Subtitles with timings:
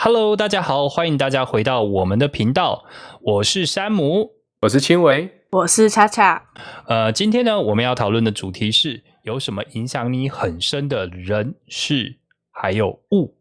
[0.00, 2.84] Hello，大家好，欢迎大家回到我们的频道，
[3.20, 4.30] 我是山姆，
[4.60, 6.40] 我是青伟，我是恰恰。
[6.86, 12.18] 呃，今天呢，我们要讨论的主题是有什么影响你很深的人事
[12.52, 13.34] 还有物。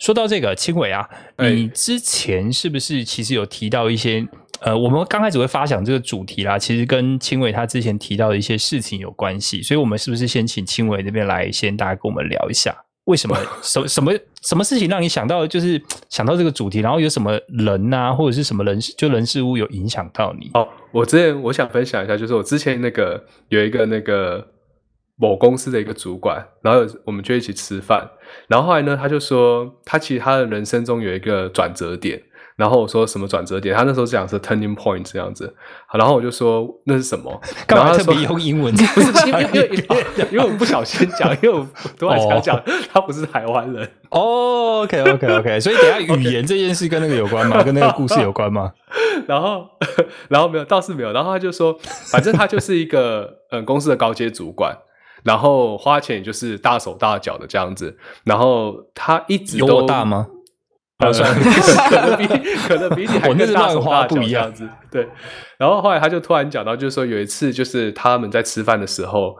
[0.00, 4.26] 说到这个，青伟啊，你之前是不是其实有提到一些？
[4.62, 20.50] 呃，我们刚开始会发想这个主题啦，其实跟青伟他之前提到的一些事情有关系，所以我们是不是先请青伟这边来先大家跟我们聊一下，为什么什什么什么事情让你想到就是想到这个主题，然后有什么人呐，或者是什么人就人事物有影响到你？
[20.54, 24.46] 哦，我之前我想分享一下，就是我之前那个有一个那个
[25.16, 28.08] 某公司的一个主管，然后我们就一起吃饭，
[28.48, 32.22] 然后后来呢，他就说他其实他的人生中有一个转折点。
[32.60, 33.74] 然后我说什么转折点？
[33.74, 35.52] 他那时候讲是 turning point 这样子，
[35.94, 37.40] 然后我就说那是什么？
[37.66, 38.70] 干嘛特别用英文？
[38.94, 39.86] 不是 因为因为
[40.32, 41.66] 因为我不小心讲，因为我
[41.98, 43.90] 突然想讲他不是台湾人。
[44.10, 47.62] 哦，OK OK OK，所以等下语言这件事跟那个有关吗？
[47.64, 48.72] 跟那个故事有关吗？
[49.26, 49.66] 然后
[50.28, 51.12] 然后没有，倒是没有。
[51.12, 51.74] 然后他就说，
[52.12, 54.76] 反正他就是一个嗯公司的高阶主管，
[55.22, 57.96] 然后花钱也就是大手大脚的这样子。
[58.24, 60.26] 然后他一直都大吗？
[61.88, 62.26] 可能比
[62.68, 65.08] 可能比你还更大手大脚这样子，对。
[65.58, 69.36] 然后后来他就突然讲到，就是说有一次，就是他们在吃饭的时候，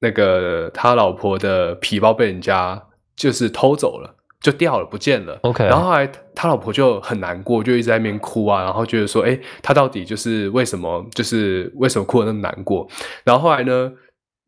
[0.00, 2.82] 那个他老婆的皮包被人家
[3.16, 5.38] 就是偷走了，就掉了，不见了。
[5.42, 5.64] OK。
[5.64, 12.86] 然后后来他老婆就很难过，就一直在那边哭啊，然后觉得说，哎，他到底就是为什么，就是为什么哭的那么难过？
[13.24, 13.92] 然后后来呢，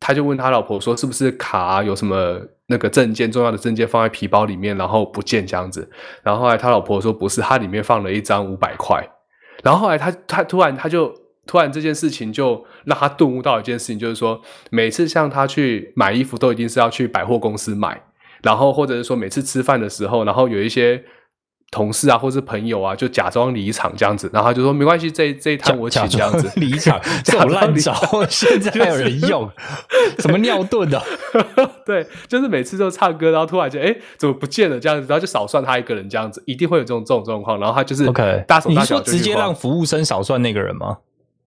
[0.01, 2.41] 他就问他老婆说，是不是卡有什么？
[2.67, 5.91] 那个证件重要的证件放在皮包里面，然后不见这样子。
[6.23, 9.05] 然后后来他老婆说不是，他里面放了一张五百块。
[9.61, 11.13] 然后后来他他突然他就
[11.45, 18.01] 突然这件事情就让他顿悟到一件事情，就是说每次像他去买衣服都一定是要去百货公司买，
[18.41, 21.03] 然后或者是说每次吃饭的时候，然后有一些。
[21.71, 27.95] 同事啊，或是朋友啊，就假装离场这样子，然后他就说没关系，这这一趟我请这样子 离场， 这种烂招
[28.29, 29.49] 现在还有人用？
[30.19, 31.01] 什么尿遁的？
[31.85, 37.57] 对，就是每次都唱歌，然后突然间哎怎么不见了这样子，然后就少算他一个人这样子，一定会有这种这种状况。
[37.57, 40.97] 然后他就是 OK 大手大脚，直接让服务生少算那个人吗？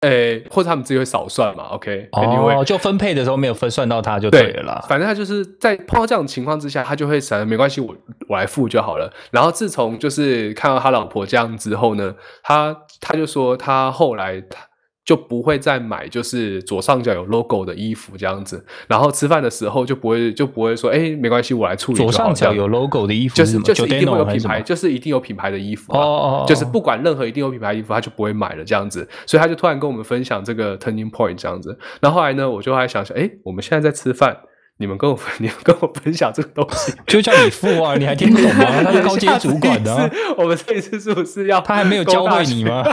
[0.01, 4.85] 诶，或者他们自己会少算嘛？OK，哦，就分配的时候没有分算到他就对了。
[4.87, 7.93] 反正他就是在碰到这种情况之下，他就会想没关系，我
[8.29, 9.11] 我来付就好了。
[9.31, 14.68] 然后自从就是看到他老婆这样之后呢，他他就说他后来他。
[15.09, 18.63] 就不会再买，就是左上角有 logo 的衣服这样子。
[18.87, 21.97] 然后吃饭的时候就不会就不会说，哎，没关系，我来处理。
[21.97, 25.91] 左上角有 logo 的衣服，就是就是一定会有品牌，就是一定有品牌的衣服。
[25.93, 29.09] 哦哦，就是不管任何一定有品牌衣服，他就不会买了这样子。
[29.25, 31.75] 所以他就突然跟我们分享这个 turning point 这样子。
[31.99, 34.37] 然后后来呢，我就还想想，哎，我们现在在吃饭。
[34.81, 38.65] 你们跟我分， 你们跟我分享这个东西， 就叫你付啊，你还听不懂吗？
[38.83, 41.59] 他是高阶主管的，我们这一次是不是要？
[41.59, 42.83] 他还没有教会你吗？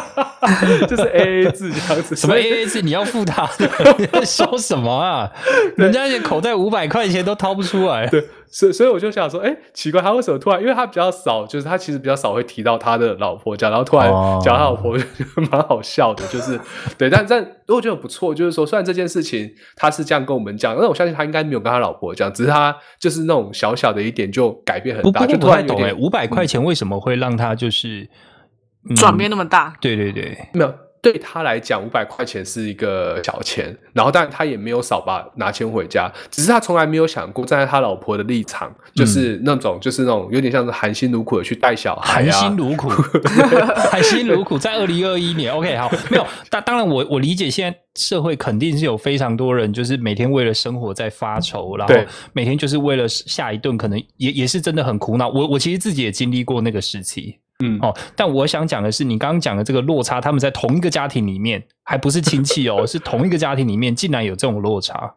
[0.88, 2.82] 就是 A A 制这样子，什么 A A 制？
[2.82, 3.48] 你要付他？
[3.98, 5.30] 你在说什么啊？
[5.76, 8.06] 人家口袋五百块钱都掏不出来。
[8.08, 8.24] 对。
[8.50, 10.60] 所所以我就想说，哎，奇怪，他为什么突然？
[10.60, 14.08] 因为他比较少，就是他其实比较少会提到他的老婆家，然后突然
[14.40, 14.96] 讲他老婆，
[15.50, 16.58] 蛮好笑的，就是
[16.96, 17.10] 对。
[17.10, 28.08] 但但我觉得不错，就是说，虽然这件事情他是这样跟我们讲，但我相信他应该没有跟他老婆讲，只是他就是那种小小的一点就改变很大，就不太懂哎，五百块钱为什么会让他就是
[28.96, 29.76] 转变那么大？
[29.80, 30.74] 对对对，没有。
[31.06, 42.88] 对他来讲，五百块钱是一个小钱，然后，但他也没有少把拿钱回家，只是他从来没有想过站在他老婆的立场，就是那种，就是那种有点像是含辛茹苦的去带小孩，含辛茹苦，
[43.88, 51.94] 含辛茹苦，在二零二一年，OK，好，没有，但当然，我我理解，现在社会肯定是有非常多人，就是每天为了生活在发愁，然后
[52.32, 55.28] 每天就是为了下一顿，可能也也是真的很苦恼。
[55.28, 57.38] 我我其实自己也经历过那个时期。
[57.64, 57.78] 嗯。
[57.80, 65.14] 哦，但我想讲的是，你刚刚讲的这个落差，他们在同一个家庭里面，还不是亲戚哦， 是同一个家庭里面，竟然有这种落差，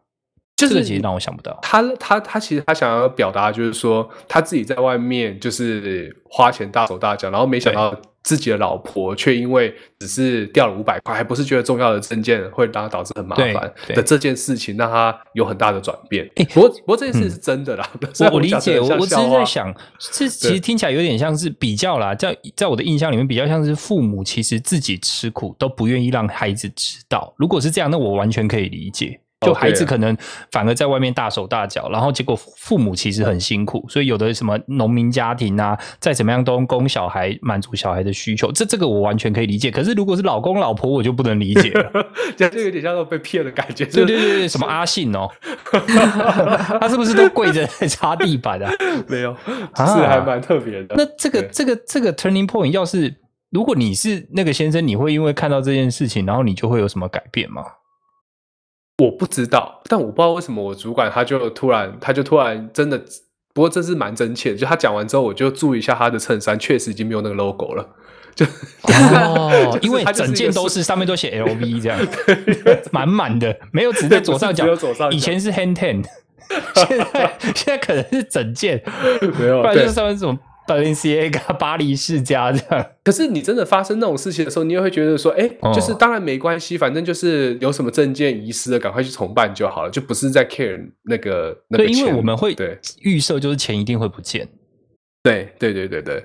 [0.68, 1.58] 这个其实让我想不到。
[1.62, 7.94] 他他他其实他想要表达就是说，他自己在外面就是花钱大手大脚，然后没想到。
[8.22, 16.30] 自己的老婆却因为只是掉了五百块，还不是觉得重要的证件会让他导致很麻烦的这件事情，让他有很大的转变。
[16.52, 17.90] 不过，不过这件事是真的啦。
[18.20, 19.74] 我 我理解，我我只是在想，
[20.12, 27.34] 这其实听起来有点像是比较啦，在在我的印象里面，比较像是父母其实自己吃苦都不愿意让孩子知道。
[27.38, 29.18] 如果是这样，那我完全可以理解。
[29.40, 30.14] 就孩子可能
[30.52, 39.70] 反而在外面大手大脚，然后结果父母其实很辛苦，所以有的什么农民家庭啊，再怎么样都供小孩满足小孩的需求，这这个我完全可以理解。
[39.70, 41.90] 可是如果是老公老婆，我就不能理解了，
[42.36, 43.86] 这就有点像被骗的感觉。
[43.86, 45.26] 对对对对，什么阿信哦，
[46.78, 48.70] 他是不是都跪着 在擦地板啊？
[49.08, 49.34] 没有，
[49.74, 50.94] 是还蛮特别的。
[50.96, 53.14] 那这个这个这个 turning point，要是
[53.50, 57.64] 如果你是那个先生，你会因为看到这件事情，然后你就会有什么改变吗？
[59.00, 62.98] 我不知道，但我不知道为什么我主管他就突然他就突然真的，
[63.54, 64.56] 不过这是蛮真切的。
[64.56, 67.88] 就他讲完之后，我就注意一下他的衬衫，确实已经没有那个 logo 了。
[68.34, 68.46] 就
[68.82, 71.98] 哦， 因为整件都是上面都写 LV 这样，
[72.92, 74.66] 满满的，没有只在左上角，
[75.10, 76.04] 以前是 hand ten，
[76.86, 78.82] 现在现在可能是整件，
[79.38, 80.38] 没有，不然就是上面这种。
[80.70, 91.96] Balenciaga 巴黎世家这样， 可是你真的发生那种事情的时候，你也会觉得说，哎，就是当然没关系，反正就是有什么证件遗失了，赶快去重办就好了，就不是在 care 那个那个钱。
[91.96, 94.46] 因为我们会对预设就是钱一定会不见。
[95.22, 96.24] 对对对对对，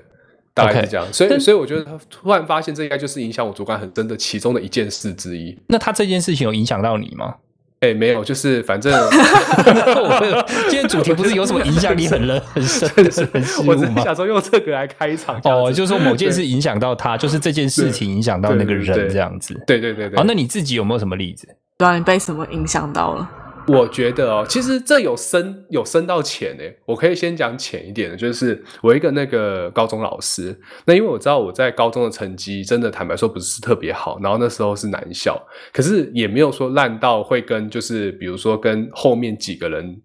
[0.54, 1.06] 大概是这样。
[1.12, 5.58] 所以所以我觉得他突然发现这应该就是影响我主观很深的其中的一件事之一。
[5.68, 7.34] 那他这件事情有影响到你吗？
[7.80, 8.92] 哎，没有，就是反正
[10.68, 12.18] 今天主题不是有什么影响力很
[12.54, 13.30] 很深的事吗？
[13.66, 19.54] 我只想说用这个来开场哦，就是说某件事影响到他，就是这件事情影响到那个人这样子。
[19.66, 20.16] 对对对对。
[20.16, 21.46] 好，那你自己有没有什么例子？
[21.78, 23.30] 对啊，你被什么影响到了？
[23.68, 26.78] 我觉得哦，其实这有深有深到浅诶。
[26.86, 30.58] 我可以先讲浅一点的，就是我一个那个高中老师。
[30.84, 35.40] 那因为我知道我在高中的成绩真的坦白说不是特别好，然后那时候是男校，
[35.72, 40.02] 可是也没有说烂到会跟就是比如说跟后面几个人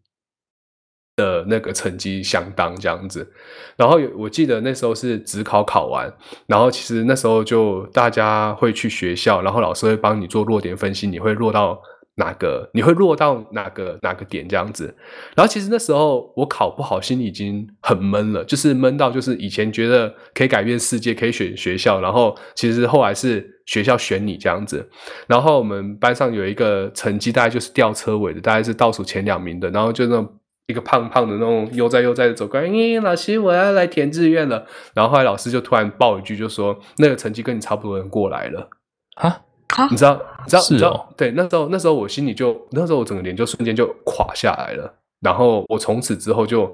[1.15, 3.31] 的那个成绩相当这样子。
[3.77, 6.11] 然后我记得那时候是职考考完，
[6.47, 11.79] 然后其实那时候就大家会去学校，然后老师会帮你做弱点分析，你会落到。
[12.15, 14.93] 哪个你会落到哪个哪个点这样子？
[15.35, 24.87] 然后其实那时候我考不好，心里已经很闷了，就是闷到就是以前觉得可以改变世界，可以选学校，然后其实后来是学校选你这样子。
[25.27, 34.67] 然后我们班上有一个成绩大概就是吊车尾的，大概是倒数前两名的，然后就那种一个胖胖的那种悠哉悠哉的走过来，咦，老师我要来填志愿了。
[34.93, 38.69] 然后后来老师就突然爆一句，就说那个成绩跟你差不多人过来了
[39.15, 39.41] 啊。
[39.89, 44.93] 你知道，你知道，你知道，对，那时候，那时候我心里就，那时候我整个脸就瞬间就垮下来了。
[45.21, 46.73] 然后我从此之后就，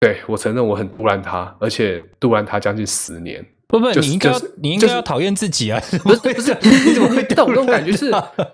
[0.00, 3.44] 对我承认我很杜烂他，而且杜烂他将近十年。
[3.68, 4.32] 不不，你应该
[4.62, 5.80] 你应该要讨厌自己啊！
[6.04, 7.22] 不 是不是， 你怎么会？
[7.24, 8.12] 但我那种感觉是，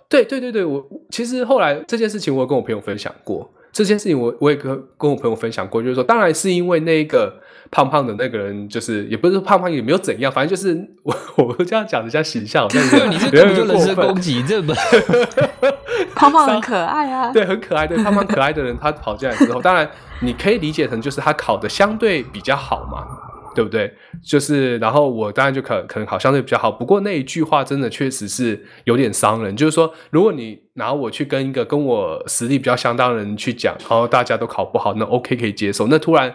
[0.09, 3.53] 对对对对，我其实后来这件事情，我有跟我朋友分享过。
[3.73, 7.35] 这件事情我我也跟跟我朋友分享过，就是说，当然是因为那个
[7.71, 11.15] 胖胖的那个人，就是也不是胖胖，也没有怎样，反正就是我
[11.59, 14.75] 我这样讲人家形象，但是你是根本就人身攻击，这不
[16.15, 19.91] 胖胖很可爱啊，对，很可爱，对，胖胖可爱的人，他跑进来之后，当然
[20.21, 23.32] 你可以理解成就是他考的相对比较好嘛。
[23.55, 23.93] 对不对？
[24.23, 29.57] 就是，然后我当然就可可能考相对比较好，不过那一句话真的确实是有点伤人。
[29.57, 35.87] 就是说，如果你拿我去跟一个跟我实力比较相当的人去讲，然后大家都考不好，那 OK 可以接受。
[35.89, 36.35] 那突然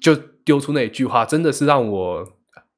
[0.00, 0.14] 就
[0.44, 2.26] 丢出那一句话，真的是让我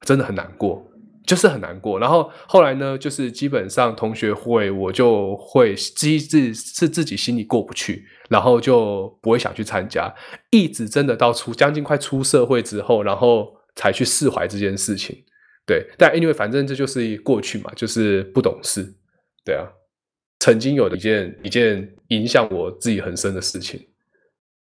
[0.03, 0.87] 真的很难过。
[1.25, 10.13] 就是很难过，然后后来呢，就是基本上同学会我就会机制是自己心里过不去，然后就不会想去参加，
[10.51, 15.25] 一直真的到出将近快出社会之后，然后才去释怀这件事情。
[15.65, 18.85] 对，但 anyway，反正这就是过去嘛，就是不懂事。
[19.45, 19.67] 对啊，
[20.41, 23.81] 曾经有的一件一件影响我自己很深的事情。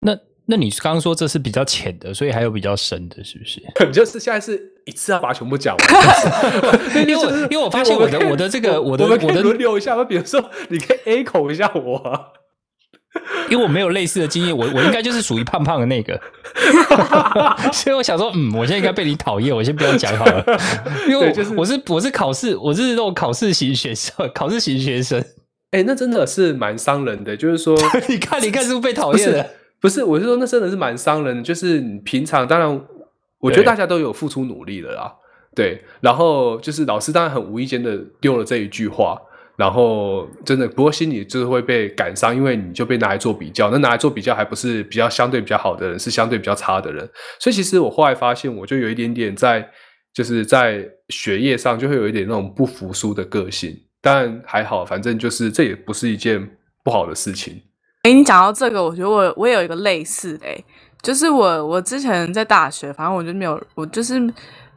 [0.01, 0.19] 那。
[0.49, 3.61] 那你刚刚说这是比较浅的，所以还有比较深的，是不是？
[3.87, 12.27] 你就是现在是一次要把它全部讲完， 因为因为我发现我的我的这个我的我的轮流一下，比如说你可以 A 口一下我，
[13.51, 16.21] 因为我没有类似的经验，我我应该就是属于胖胖的那个，
[17.73, 20.45] 所以我想说，嗯，我现在应该被你讨厌，我先不要讲好了，
[21.09, 25.21] 因为我是我是考试，我是那种考试型学生，考试型学生，
[25.73, 27.77] 哎，那真的是蛮伤人的，就是说，
[28.09, 29.45] 你看你看是不是被讨厌了？
[29.87, 31.43] 不是，我是说，那真的是蛮伤人的。
[31.45, 32.69] 就是平常，当然，
[33.39, 35.15] 我觉得大家都有付出努力的啦，
[35.55, 35.81] 对。
[36.01, 39.17] 然后就是老师当然很无意间的丢了这一句话，
[39.57, 47.09] 然后真的，不过心里就是会被感伤，因为你就被拿来做比较，那拿来做比较还不是比较相对比较好的人，是相对比较差的人。
[47.39, 49.71] 所以其实我后来发现，我就有一点点在，
[50.13, 53.73] 就是在学业上就会有一点那种不服输的个性。
[54.03, 57.63] 但还好，反正就是这也不是一件不好的事情。
[58.07, 60.47] 哎，你讲到这个，我觉得我我有一个类似的，
[61.03, 64.33] 就是我我之前在大学，反正我就没有，我就是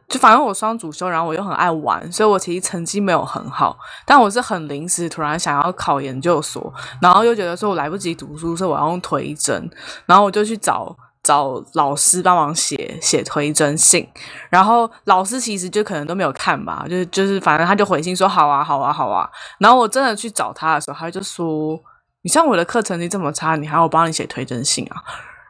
[0.08, 3.78] 就反正我双主修，然后我又很爱玩，所以我其实成绩没有很好。
[4.04, 9.70] 但我是很临时，突然想要考研究所，然后又觉得说我来不及读书，所以我要用推甄，
[10.06, 14.04] 然后我就去找找老师帮忙写写推甄信。
[14.48, 19.30] 然后老师其实就可能都没有看吧，就是就是反正他就回信说好啊好啊好啊。
[19.60, 21.78] 然后我真的去找他的时候，他就说
[22.22, 25.02] ：“你像我的课成绩这么差，你还要我帮你写推荐信啊？”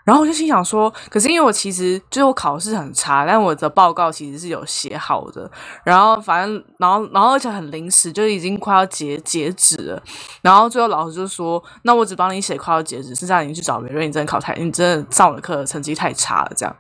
[0.03, 5.49] 然后我就心想说，可是因为我其实就是我考试很差，但我的报告其实是有写好的。
[5.85, 10.03] 然后反正，然后，然后而且很临时，就已经快要截截止了。
[10.41, 14.09] 然后最后老师就说：“那我只帮你写快要截止，剩下你去找别人。
[14.09, 16.75] 你真的考太，你真的上我的课成绩太差了。”这样。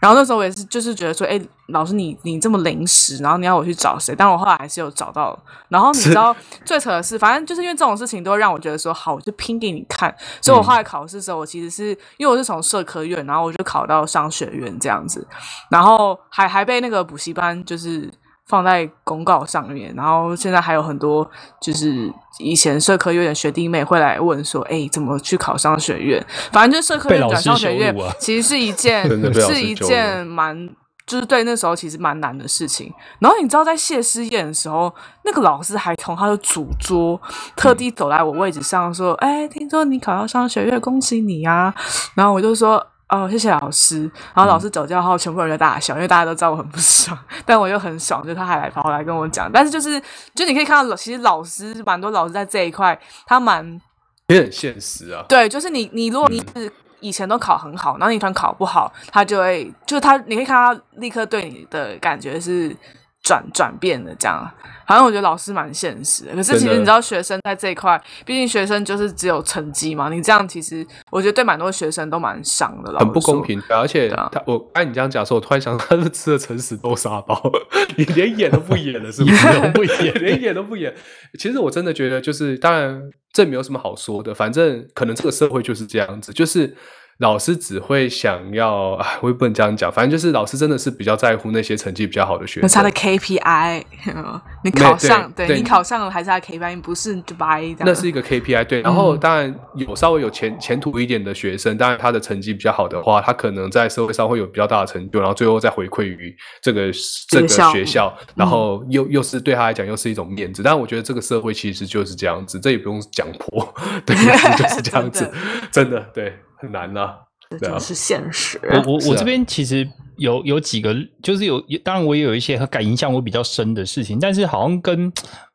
[0.00, 1.38] 然后那时候我也是，就是觉得说：“哎，
[1.72, 5.38] 老师你你这么临时，然后你要我去找谁？”但我后来还是有找到。
[5.68, 6.34] 然后你知道
[6.64, 15.26] 最扯的是，反正就是因为这种事情都会让我觉得说：“好，我就拼给你看。”所以我后来考试的时候，我其实是因为我是从社科院，然后我就考到商学院这样子，
[15.70, 18.10] 然后还还被那个补习班就是
[18.48, 21.28] 放在公告上面，然后现在还有很多
[21.60, 26.24] 就是以前社科院的学弟妹会来问说，哎，怎么去考商学院？
[26.50, 30.68] 反正就社科院转商学院， 其实是一件 是一件蛮
[31.10, 32.92] 就是对那时候其实蛮难的事情。
[33.18, 37.20] 然后你知道在谢师宴的时候，那个老师还从他的主桌
[37.56, 41.74] 特地走来我位置上说，哎，听说你考到商学院，恭喜你啊！
[42.14, 42.86] 然后我就说。
[43.12, 44.02] 哦，谢谢老师。
[44.32, 49.50] 然后老师走掉后，全部人在大笑，因为大家都知道我很不爽，但我又很爽，就他还来跑来跟我讲。
[49.52, 50.00] 但是就是，
[50.32, 53.80] 就你可以看到，其实老师蛮多老师在这一块，他蛮
[54.28, 55.24] 也很现实啊。
[55.28, 62.74] 对，就是你，你如果你是以前都考很好，然后你突然考不好，他就会，就他，你可以看他立刻对你的感觉是。
[63.22, 64.50] 转转变的这样，
[64.86, 66.34] 好像我觉得老师蛮现实的。
[66.34, 70.08] 可是其实你知道，学生在这一块，毕竟学生就是只有成绩嘛。
[70.08, 72.98] 你这样其实，我觉得对蛮多学生都蛮伤的。
[72.98, 77.40] 很不公平，而且他我按你这样讲说，我突然想到，他是吃了诚实豆沙包，
[77.96, 79.46] 你连演都不演了，是不是？
[79.74, 80.94] 不演，连演都不演。
[81.38, 86.74] 其实我真的觉得，就是当然这没有什么好说的，反正可能这个社会就是这样子，就是。
[87.20, 92.62] 老师只会想要，我也不能这样讲，反正就是老师真的是比较在乎那些成绩比较好的学生。
[92.62, 93.84] 那他的 KPI，
[94.64, 98.80] 你考上，对你考上了还是他 KPI，不是 Dubai 那是一个 KPI，对。
[98.80, 106.90] 然后当然有稍微有前前途一点的学生，当然他的成绩比较好的话，他可能在社会上会有比较大的成就，然后最后再回馈于这个
[107.28, 110.62] 这个学校，然后又又是对他来讲又是一种面子。
[110.62, 113.74] 但我觉得这个社会其实就是这样子，这也不用讲破，
[114.06, 114.16] 对，
[114.56, 115.30] 就是这样子，
[115.70, 116.32] 真的对。
[116.60, 117.14] 很难呐，
[117.58, 118.60] 这是现实。
[118.62, 119.88] 我我我这边其实
[120.18, 125.10] 有有几个，就是有当然我也有一些和感影响我比较深的事情，但是好像跟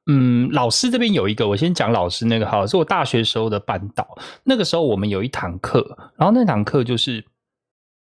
[0.07, 4.17] 嗯老师这边有一个，我先讲老师那个哈，是我大学时候的班导。
[4.43, 5.85] 那个时候我们有一堂课，
[6.17, 7.23] 然后那堂课就是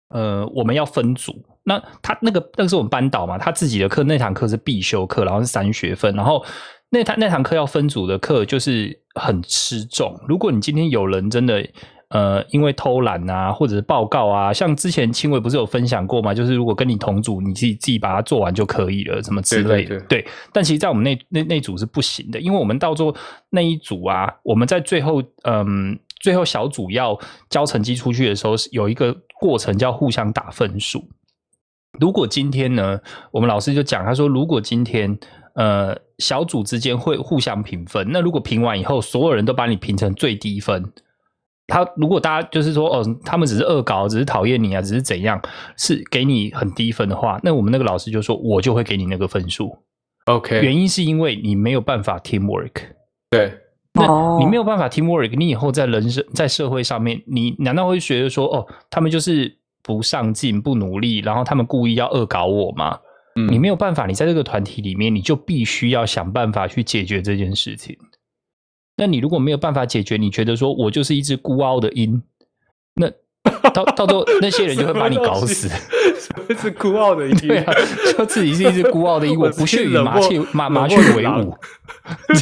[0.10, 6.44] 呃我们要分组，那他那个那个是我们班导嘛，他自己的课那堂课是必修课，然后是三学分，然后
[6.90, 10.20] 那堂那堂课要分组的课就是很吃重。
[10.28, 11.64] 如果你今天有人真的。
[12.10, 16.34] 呃，因为偷懒啊，或者是报告啊，像之前青伟不是有分享过嘛？
[16.34, 20.00] 就是如果跟你同组，你自己自己把它做完就可以了，什么之类的。
[20.02, 23.14] 对，但其实，在我们那那那组是不行的，因为我们到做
[23.50, 31.10] 那一组啊，我们在最后，嗯，最后小组要交成绩出去的时候，有一个过程叫互相打分数。
[32.00, 33.00] 如果今天呢，
[33.32, 35.18] 我们老师就讲，他说，如果今天
[35.56, 40.90] 呃小组之间会互相评分，那如果评完以后，所有人都把你评成最低分。
[41.68, 45.42] 他如果大家就是说哦，他们只是恶搞，只是讨厌你啊，只是怎样，
[45.78, 49.78] 是给你很低分的话，那我们那个老师就说，我就会给你那个分数。
[50.26, 52.72] OK，原因是因为你没有办法 teamwork。
[53.30, 53.54] 对，
[53.94, 62.98] 那你没有办法 teamwork，你以后在人生在社会上面，你难道会觉得说哦，他们就是不上进、不努力，然后他们故意要恶搞我吗？
[63.36, 67.98] 嗯，你没有办法，你在这个团体里面，你就必须要想办法去解决这件事情。
[68.98, 72.22] 那你如果没有办法解决，你觉得说我就是一只孤傲的鹰，
[72.96, 73.10] 那
[73.72, 75.70] 到到时候那些人就会把你搞死。
[76.50, 77.74] 一只孤傲的鹰， 对啊，
[78.16, 81.54] 说自己是一只孤傲的鹰， 我不屑与麻雀麻麻雀为伍，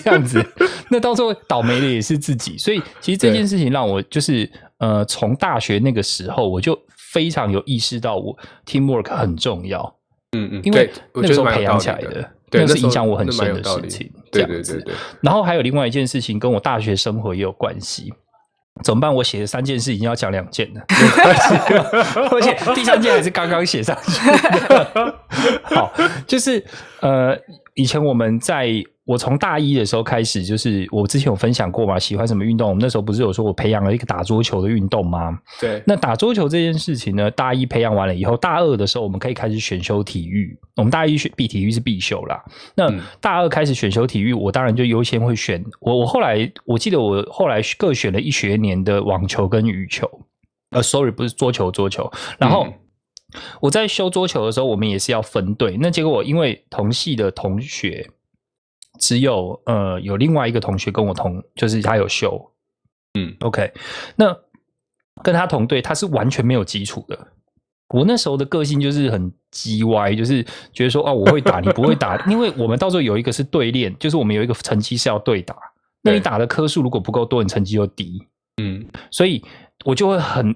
[0.04, 0.44] 这样子，
[0.90, 2.58] 那到时候倒霉的也是自己。
[2.58, 9.96] 所以其实这件事情让我就是呃，从大学那个时候我就非常有意识到，我 teamwork 很重要。
[10.38, 12.30] 嗯嗯，因为那时候培养起来的。
[12.60, 14.94] 那是影响我很深的事情，对对对对。
[15.22, 18.14] 然后还有另外一件事情，跟我大学生活也有关系。
[18.84, 19.16] 怎么办？
[19.16, 20.82] 我写的三件事已经要讲两件了，
[22.30, 24.20] 而且第三件还是刚刚写上去。
[25.74, 25.94] 好，
[26.28, 26.62] 就是
[27.00, 27.38] 呃，
[27.76, 28.68] 以前我们在
[29.06, 32.68] 我从大一的时候开始，就是我之前有分享过嘛，喜欢什么运动？
[32.68, 35.40] 我们那时候不是有说我培养了一个打桌球的运动吗？
[35.62, 35.82] 对。
[35.86, 40.58] 那打桌球这件事情呢，大一培养完了以后，大二的时候我们可以开始选修体育。
[40.76, 42.44] 我们大一选必体育是必修啦。
[42.76, 46.00] 那大二开始选修体育，我当然就优先会选我。
[46.00, 50.10] 我后来我记得我后来各选了一学年的网球跟羽球。
[50.72, 52.12] 呃，sorry，不是桌球，桌球。
[52.40, 52.66] 然后
[53.62, 55.78] 我在修桌球的时候，我们也是要分队。
[55.80, 58.10] 那结果因为同系的同学。
[59.00, 62.52] 只有呃，有另外一个同学跟我同，就是他有修，
[63.14, 63.72] 嗯，OK，
[64.16, 64.36] 那
[65.24, 67.18] 跟他同队，他是完全没有基础的。
[67.90, 75.56] 我那时候的个性就是很叽歪，就是觉得说，哦，我会打，你不会打， 因为我们到时候有一个是对练，就是我们有一个成绩是要对打，
[76.02, 78.28] 那你打的颗数如果不够多，你成绩就低，
[78.62, 79.44] 嗯，所以
[79.86, 80.56] 我就会很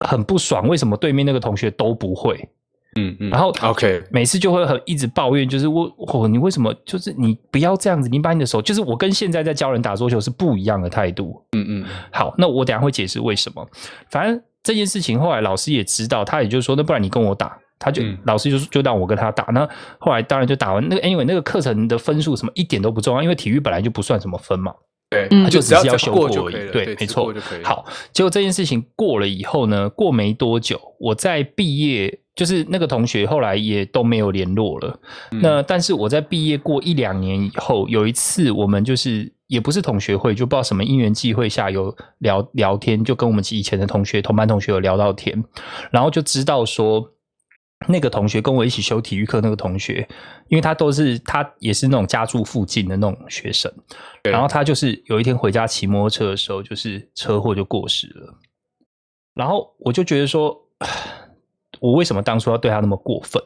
[0.00, 2.48] 很不爽，为什么对面那个同学都不会？
[2.96, 11.40] 嗯嗯，然后 OK，每次就会很一直抱怨，就是我我你为什么就是你不要这样子，你把你的手，就是我跟现在在教人打桌球是不一样的态度。
[11.52, 13.64] 嗯嗯，好，那我等下会解释为什么。
[14.10, 19.44] 反正这件事情后来老师也知道，他也就说，那不然你跟我打，他就老师就就让我跟他打。
[19.52, 19.68] 那
[19.98, 24.74] 后来当然就打完那个，anyway 那个课程的分数什么一点都不重要，因为体育本来就不算什么分嘛。
[25.10, 26.70] 对，他就只是要修过而已。
[26.70, 27.34] 对，没错。
[27.62, 32.20] 好，结果这件事情过了以后呢，过没多久，我在毕业。
[32.38, 34.96] 就是那个同学后来也都没有联络了。
[35.42, 45.42] 那但是我在毕业过一两年以后，有一次我们就是也不是同学会，就不知道什么因缘际会下有聊聊天，就跟我们以前的同学同班同学有聊到天，
[45.90, 47.04] 然后就知道说
[47.86, 50.06] 那个同学跟我一起修体育课那个同学，
[50.48, 53.72] 因为他都是他也是那种家住附近的那种学生，
[54.24, 58.34] 然后他就是有一天回家骑摩托车的时候，就是车祸就过世了。
[59.34, 60.64] 然后我就觉得说。
[61.80, 63.40] 我为什么当初要对他那么过分？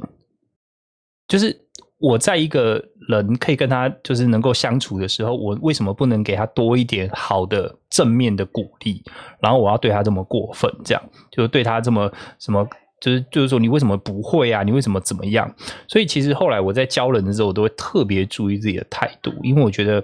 [1.29, 1.55] 就是
[1.99, 9.05] 我在一个人可以跟他就是能够相处的时候，我为什么不能给他多一点好的正面的鼓励？
[9.41, 12.67] 然后我要对他这么过分，这样就对他这么什么？
[13.03, 14.63] 就是就是说，你为什么不会啊？
[14.63, 15.55] 你为什么怎么样？
[15.89, 20.03] 所以其实后来我在教人的时候，我都会特别注意自己的态度，因为我觉得，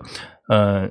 [0.49, 0.91] 呃，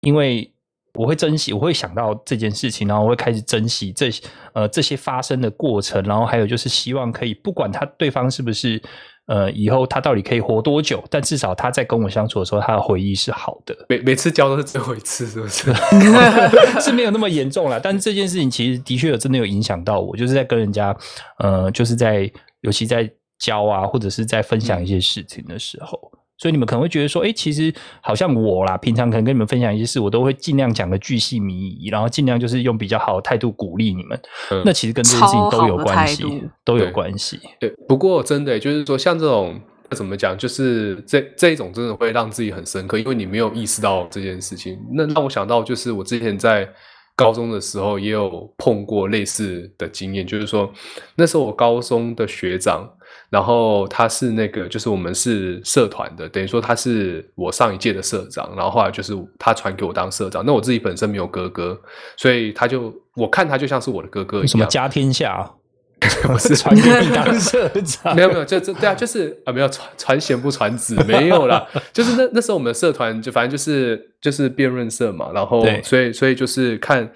[0.00, 0.48] 因为。
[0.94, 4.10] 我会珍惜，我会想到这件事情，然后我会开始珍惜这
[4.52, 8.78] 呃这些发生的过程，然后还有就是希望可以不管他对方是不是
[9.26, 13.74] 呃以后他到底可以活多久，但至少他在跟我相处的时候，他的回忆是好的。
[13.88, 15.72] 每每次交都是最后一次，是不是？
[16.80, 20.96] 是没有那么严重了，但是这件事情其实的确有真的有影响到我，就是在跟人家
[21.38, 26.11] 呃就是在尤其在教啊或者是在分享一些事情的时候。
[26.42, 34.20] 所以你们可能会觉得说，哎，其实好像我啦，平常可能跟你们分享一些事，我都会尽量讲的巨细靡遗，然后尽量就是用比较好的态度鼓励你们。
[34.64, 36.24] 那其实跟这件事情都有关系，
[36.64, 37.38] 都有关系。
[37.60, 39.60] 对，不过真的就是说，像这种
[39.92, 44.76] 怎么讲，就是这这一种真的会让自己很深刻，因为你没有意识到这件事情。
[44.94, 46.68] 那让我想到，就是我之前在
[47.14, 50.72] 高中的时候也有碰过类似的经验，就是说
[51.14, 52.90] 那时候我高中的学长。
[53.30, 58.52] 然后他是那个，就是我们是社团的，等于说他是我上一届的社长。
[58.56, 60.44] 然后后来就是他传给我当社长。
[60.44, 61.80] 那我自己本身没有哥哥，
[62.16, 64.48] 所以他就我看他就像是我的哥哥一样。
[64.48, 65.50] 什么家天下？
[66.24, 68.14] 不 是传给你当社长？
[68.16, 71.66] 没有没有，就这对啊，就是啊，没有传传贤不传子，没有啦。
[71.92, 77.10] 就是那那时候我们的社团就反正就是就是辩论社嘛，然后所以所以就是看。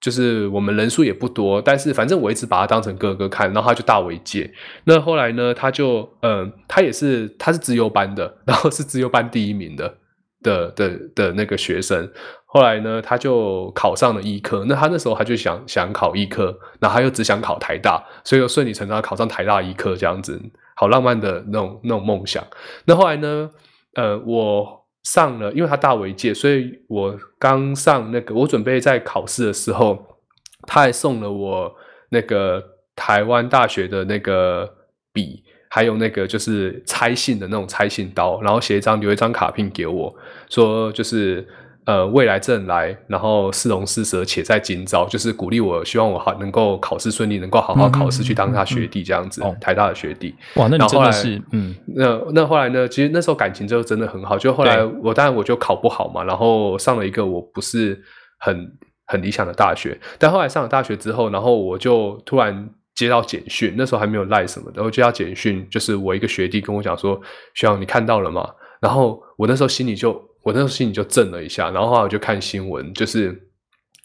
[0.00, 4.50] 就是我们人数也不多，但是反正我一直把他当成哥哥看，然后他就大我一届。
[4.84, 9.94] 那后来呢，他就嗯，他也是他是自由班的，然后是自由班第一名的
[10.42, 12.10] 的的的那个学生。
[12.46, 14.64] 后来呢，他就考上了医科。
[14.66, 20.40] 那他那时候他就想想考医科，然后他又只想考台大，所以又顺理成章考上台大医科这样子，
[20.76, 22.42] 好浪漫的那种那种梦想。
[22.86, 23.50] 那后来呢，
[23.94, 24.79] 呃，我。
[25.02, 30.18] 上了，因为他大我一届，所以我刚上那个，我准备在考试的时候，
[30.66, 31.74] 他还送了我
[32.10, 32.62] 那个
[32.94, 34.72] 台湾大学的那个
[35.12, 40.14] 笔，还有那个就是拆信的那种拆信刀，然后写一张留一张卡片给我，
[40.48, 41.46] 说就是。
[41.86, 50.34] 呃，未来正来，然后似龙似蛇，且在今朝，就是鼓励我，希望我好能够考试顺利，能够好好考试，去当他学弟这样子，台大的学弟。
[50.56, 52.86] 哇，那你真的是，嗯，那那后来呢？
[52.86, 54.38] 其实那时候感情就真的很好。
[54.38, 58.00] 就后来我当然我就考不好嘛，然后上了一个我不是
[58.38, 58.70] 很
[59.06, 59.98] 很理想的大学。
[60.18, 67.18] 但后来上了大学之后，然后我就突然接到简讯，那时候还没有赖什么的，我接到简讯，就是我一个学弟跟我讲说
[67.56, 68.46] ：“学长，你看到了吗？”
[68.80, 70.29] 然后我那时候心里就。
[70.50, 73.40] 我那时候心里就震了一下，然后后来我就看新闻，就是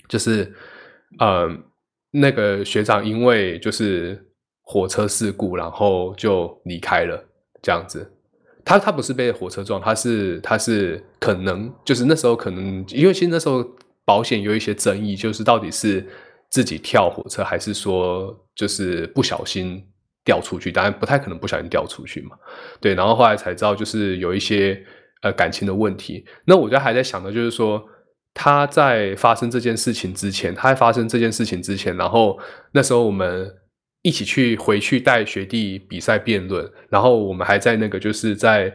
[0.08, 0.54] 就是，
[1.18, 1.50] 呃，
[2.12, 4.24] 那个学长因为就是
[4.62, 7.26] 火车事故，然后就离开了，
[7.64, 8.12] 这样子。
[8.64, 13.66] 他他不是被火车撞，他是他是可能就是那时候可能因为其实那时候
[14.06, 16.06] 保险有一些争议，就是到底是
[16.50, 19.84] 自己跳火车还是说就是不小心
[20.24, 22.38] 掉出去，当然不太可能不小心掉出去嘛。
[22.80, 24.84] 对，然后后来才知道就是有一些
[25.26, 26.24] 呃感情的问题。
[26.46, 27.84] 那我就还在想的就是说
[28.34, 32.40] 他在发生这件事情之前，他在发生这件事情之前，然后
[32.72, 33.54] 那时候我们。
[34.06, 38.72] 一起去回去带学弟比赛辩论，然后我们还在那个就是在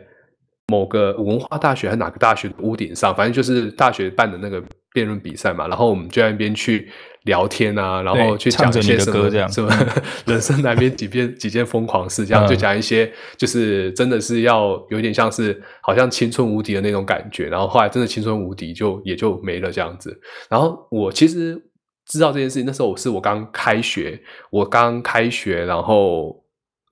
[0.66, 4.60] 某个文化大学还是哪个大学的屋顶上，反正就是大学办的那个
[4.92, 5.68] 辩论比赛嘛。
[5.68, 6.90] 然后我们就在那边去
[7.24, 9.70] 聊天啊，然后去讲一些什么什么
[10.26, 17.46] 人生难免几件 几件疯狂事，这样就讲一些就是真的是要有点像是好像青春无敌的那种感觉。
[17.48, 20.20] 然后后来真的青春无敌就也就没了这样子。
[20.48, 21.60] 然后我其实。
[22.06, 26.42] 知道这件事情，那时候我是我刚开学，我刚开学，然后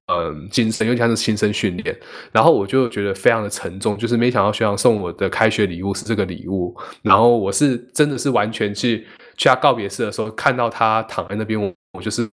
[0.06, 1.98] 嗯，新生，因为像是新生训练，
[2.30, 12.28] 然后我就觉得非常的沉重，就是没想到学长送我的开学礼物是这个礼物，然后我是真的是完全去去他告别式的时候，看到他躺在那边，我我就是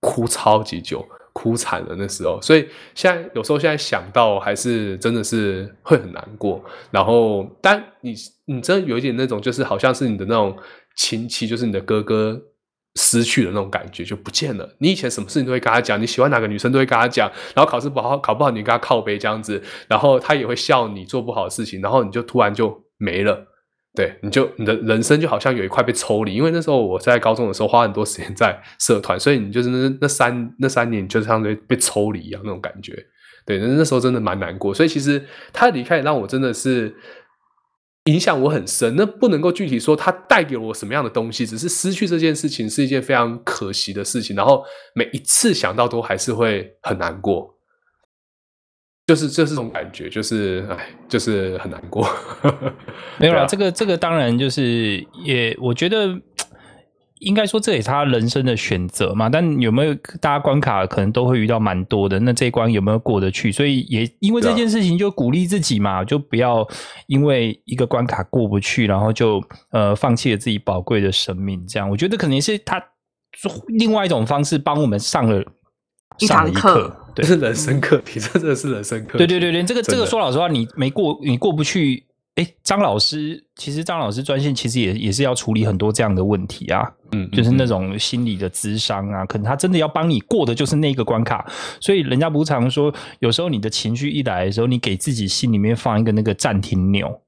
[0.00, 8.14] 哭超级久，哭惨了那时候，所以现在有时候现在想到还是真的是会很难过，然后但你
[8.46, 10.58] 你真的有一点那种，就是好像是你的那种。
[10.98, 12.40] 亲戚就是你的哥哥
[12.94, 14.66] 失去的那种感觉就不见了。
[14.78, 23.46] 你以前什么事情都会跟他讲，你喜欢哪个女生都会跟他讲，然后考试不好考不好你跟他靠背这样子，然后他也会笑你做不好的事情，然后你就突然就没了。
[23.96, 26.34] 对，你就你的人生就好像有一块被抽离。
[26.34, 32.94] 因为那时候我在高中的时候花很多时间在社团，所以你就是那那三那三年就相当于被抽离一样那种感觉。
[33.44, 34.72] 对，那那时候真的蛮难过。
[34.72, 36.94] 所以其实他离开让我真的是。
[38.06, 44.62] 影响我很深，那不能够具体说他带给我什么样的东西，只是失去这件事情是一件非常可惜的事情，然后
[44.94, 47.55] 每一次想到都还是会很难过，
[49.06, 52.06] 就是就是这种感觉，就是哎，就是很难过。
[53.18, 56.20] 没有啦，这个这个当然就是也，我觉得。
[57.20, 63.50] 应该说这也是他人生的选择嘛，但有没有大家关卡可能都会遇到蛮多的，那这一关有没有过得去？
[63.50, 66.64] 所以也因为这件事情就鼓励自己嘛，就不要
[67.06, 71.66] 因为一个关卡过不去，然后就呃放弃了自己宝贵的生命。
[71.66, 72.80] 这样我觉得可能是他
[73.68, 75.42] 另外一种方式帮我们上了
[76.18, 79.18] 一堂课，这 是人生课题，这真的是人生课。
[79.18, 82.04] 对对对对，这个这个说老实话，你没过，你过不去。
[82.36, 91.50] 哎，张老师，其实张老师专线其实也也是要处理很多这样的问题啊，嗯，就是那种心理的咨商啊，可能他真的要帮你过的就是那个关卡，
[91.80, 97.22] 所以人家不常说，有时候你的情绪一来的时候，你给自己心里面放一个那个暂停钮，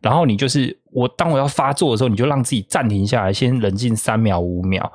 [0.00, 4.92] 然后你就是我当我要发作的时候，你就让自己暂停下来，先冷静三秒五秒，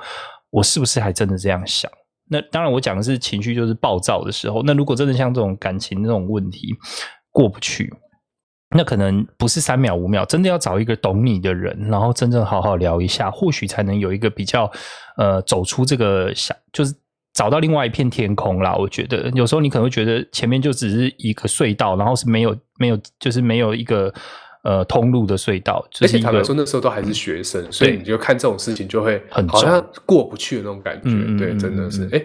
[0.51, 1.91] 我是不是还真的这样想？
[2.29, 6.75] 那当然，我讲的是情绪就是暴躁的时候，那如果真的像这种感情这种问题
[7.31, 7.91] 过不去。
[8.75, 14.71] 那可能不是三秒五秒，真的要找一个懂你的人，然后真正好好聊一下，或许才能有一个比较
[15.17, 16.93] 呃走出这个想，就是
[17.33, 18.75] 找到另外一片天空啦。
[18.75, 24.13] 我觉得有时候你可能会觉得前面就只是一个隧道，然后是没有没有，就是没有一个。
[24.61, 31.09] 呃，通路的隧道，而且坦白说，那时候都还是学生，所以你就看这种事情就会很好像过不去的那种感觉。
[31.37, 32.09] 对，真的是。
[32.11, 32.21] 哎，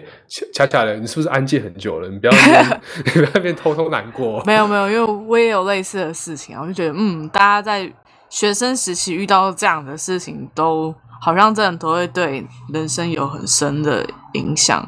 [0.53, 2.09] 恰恰的，你是不是安静很久了？
[2.09, 2.33] 你不要
[3.05, 4.43] 你不要那边偷偷难过。
[4.45, 7.89] 没有没有，因为我也有类似的事情啊，我就觉得，嗯，大家在
[8.29, 14.85] 学生时期遇到这样的事情，都好像真的都会对人生有很深的影响。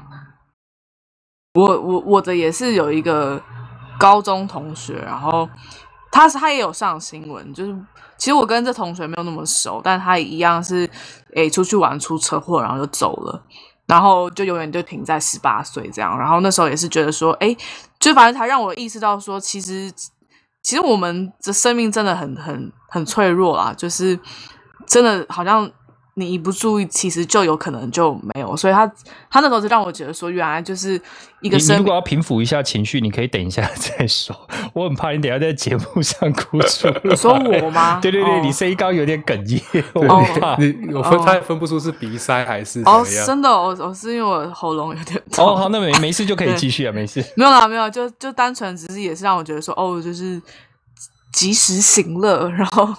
[1.54, 3.42] 我我我的也是有一个
[3.98, 5.48] 高中同学，然后。
[6.18, 7.72] 他是他也有上新闻，就是
[8.18, 10.90] 其实我跟这同学没有那么熟，但他一样是
[11.36, 13.44] 诶出去玩出车祸，然后就走了，
[13.86, 16.18] 然后就永远就停在十八岁这样。
[16.18, 17.56] 然后那时候也是觉得说，诶，
[18.00, 19.92] 就反正他让我意识到说，其实
[20.64, 24.20] 其实我们的生命真的很很很脆弱啦，就是
[24.88, 25.72] 真的好像。
[26.20, 28.58] 你一不注意，其实就有可能就没有。
[28.58, 28.92] 所以他
[29.30, 31.00] 他那时候就让我觉得说，原来就是
[31.42, 31.58] 一个。
[31.58, 34.36] 你如果要平复一下情绪，你可以等一下再说。
[34.74, 36.92] 我很怕你等下在节目上哭出。
[37.04, 38.00] 你说我吗？
[38.02, 40.02] 对对对，你声音刚有点哽咽，我
[40.40, 45.46] 怕你我分他也分不出是鼻塞还是哦，真的，我我是因为我喉咙有点痛。
[45.46, 47.24] 哦，好，那没没事就可以继续啊，没事。
[47.36, 50.42] 没有啦，没有，就就单纯只是也是让我觉得说，哦，就是。
[51.38, 52.92] 及时行乐， 然后，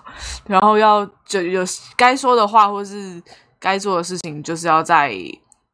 [0.46, 1.64] 然后要就有
[1.96, 3.20] 该说的话，或是
[3.59, 5.12] 该做的事情，就是要在，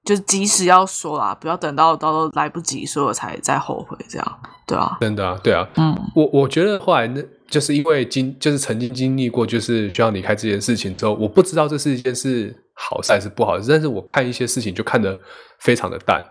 [0.03, 15.21] 就是及时要说啦，不要等到到都来不及说了才再后悔，这样，对啊，真的啊，对啊，嗯，我我觉得后来那就是因为经就是曾经经历过，就是需要离开这件事情之后，我不知道这是一件是好事还是不好事，但是我看一些事情就看得
[15.59, 16.25] 非常的淡，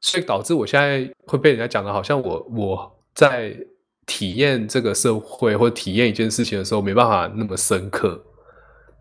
[0.00, 3.56] 所以导致我现在会被人家讲的好像我我在。
[4.10, 8.20] 体验这个社会或体验一件事情的时候，没办法那么深刻。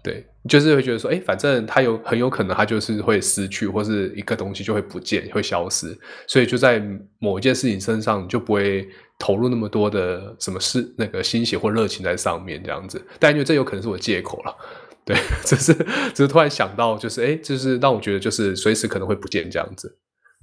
[0.04, 6.80] 对，就是会觉得说，哎，反正他有很有可能他就是会失去，或是一个东西就会不见，会消失，所以就在
[7.18, 13.04] 某一件事情身上就不会投入那么多的什么事那个心血或热情在上面这样子。
[13.18, 14.56] 但因为这有可能是我借口了，
[15.04, 15.74] 对， 只是
[16.14, 19.98] 只是突然想到，就是哎，就是让我觉得就是随时可能会不见这样子。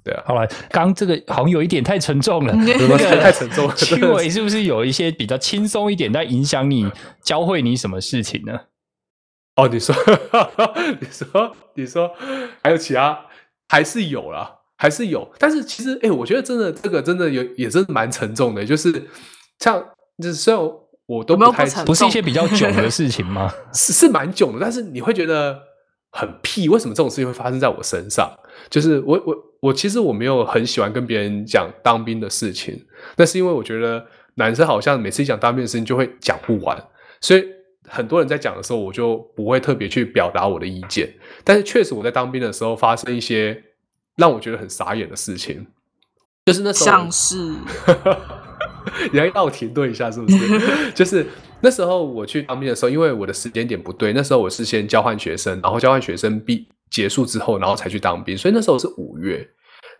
[0.06, 2.52] 对啊，好了，刚这个好像有一点太沉重了，
[3.20, 3.74] 太沉重了。
[3.74, 6.88] 趣味是不是有一些比较轻松一点，但影响你
[7.24, 8.52] 教会你什么事情呢？
[9.56, 9.92] 哦，你说，
[11.00, 12.14] 你说，你说，
[12.62, 13.18] 还有其他，
[13.68, 15.28] 还是有啦，还是有。
[15.40, 18.64] 但是其实，哎，我觉得真的这个真的有，也真的蛮沉重的。
[18.64, 19.08] 就是
[19.58, 19.84] 像，
[20.22, 20.62] 就是虽然
[21.06, 23.52] 我都不太，不是一些比较囧的事情吗？
[23.74, 25.58] 是是蛮囧的，但是你会觉得
[26.12, 26.68] 很屁。
[26.68, 28.30] 为什么这种事情会发生在我身上？
[28.68, 32.84] 就是我我我其实我没有很喜欢跟别人讲当兵的事情，
[33.16, 36.82] 那是因为我觉得男生好像每次讲当兵的事情就会讲不完，
[37.20, 37.44] 所以。
[37.88, 41.08] 很多人在讲的时候，我就不会特别去表达我的意见。
[41.44, 43.62] 但是确实，我在当兵的时候发生一些
[44.16, 45.64] 让我觉得很傻眼的事情，
[46.46, 47.36] 就是那时候像是，
[49.12, 50.36] 你要让我停顿一下，是不是？
[50.96, 51.24] 就是
[51.60, 59.48] 那时候我去当兵的时候，因为我的时间点不对，那时候我是先交换学生，然后交换学生毕结束之后，然后才去当兵，所以那时候是五月。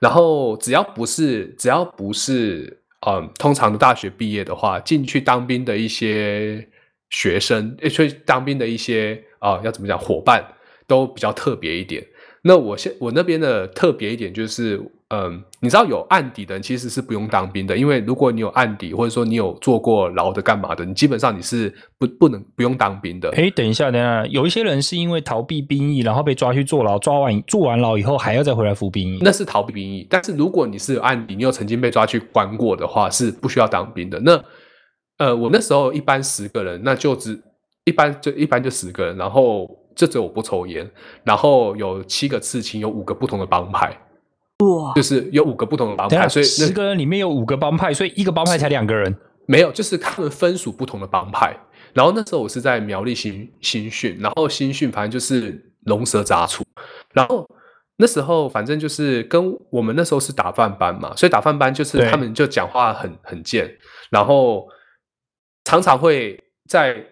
[0.00, 6.68] 然后只要不是只要不是嗯，通常的大学毕业的话，进去当兵的一些。
[7.08, 10.44] 学生，所以当兵的一些啊，要怎么讲，伙伴
[10.88, 12.04] 都比较特别一点。
[12.46, 23.30] 那我现我那边的特别一点就是，嗯，你知道有案底的人其实是不用当兵的，因为如果你有案底，或者说你有做过牢的干嘛的，你基本上你是不不能不用当兵的。
[23.30, 30.06] 哎，等一下，等一下，有一些人是因为逃避兵役，然后被抓去坐牢，抓完坐完牢以后还要再回来服兵役，那是逃避兵役。
[30.08, 34.20] 但是如果你是有案底，你有曾经被抓去关过的话，是不需要当兵的。
[34.20, 34.42] 那
[35.18, 37.40] 呃，我那时候一般十个人，那就只
[37.84, 40.88] 一般就一般就十个人，然后这只有我不抽烟，
[41.24, 43.88] 然后有七个刺青，有五个不同的帮派，
[44.58, 51.56] 哇，就是有五个不同的帮派，所以十个人里面有五个帮派，所以一个帮派才两个人，没有，就是他们分属不同的帮派。
[51.92, 56.62] 然后那时候我是在苗栗新新训，然后新训反正就是龙蛇杂处，
[57.12, 57.48] 然后
[57.96, 63.76] 那时候反正就是跟我们那时候是打饭班嘛，所以打饭班就是他们就讲话很很贱，
[64.10, 64.68] 然后。
[65.68, 67.04] 常常会在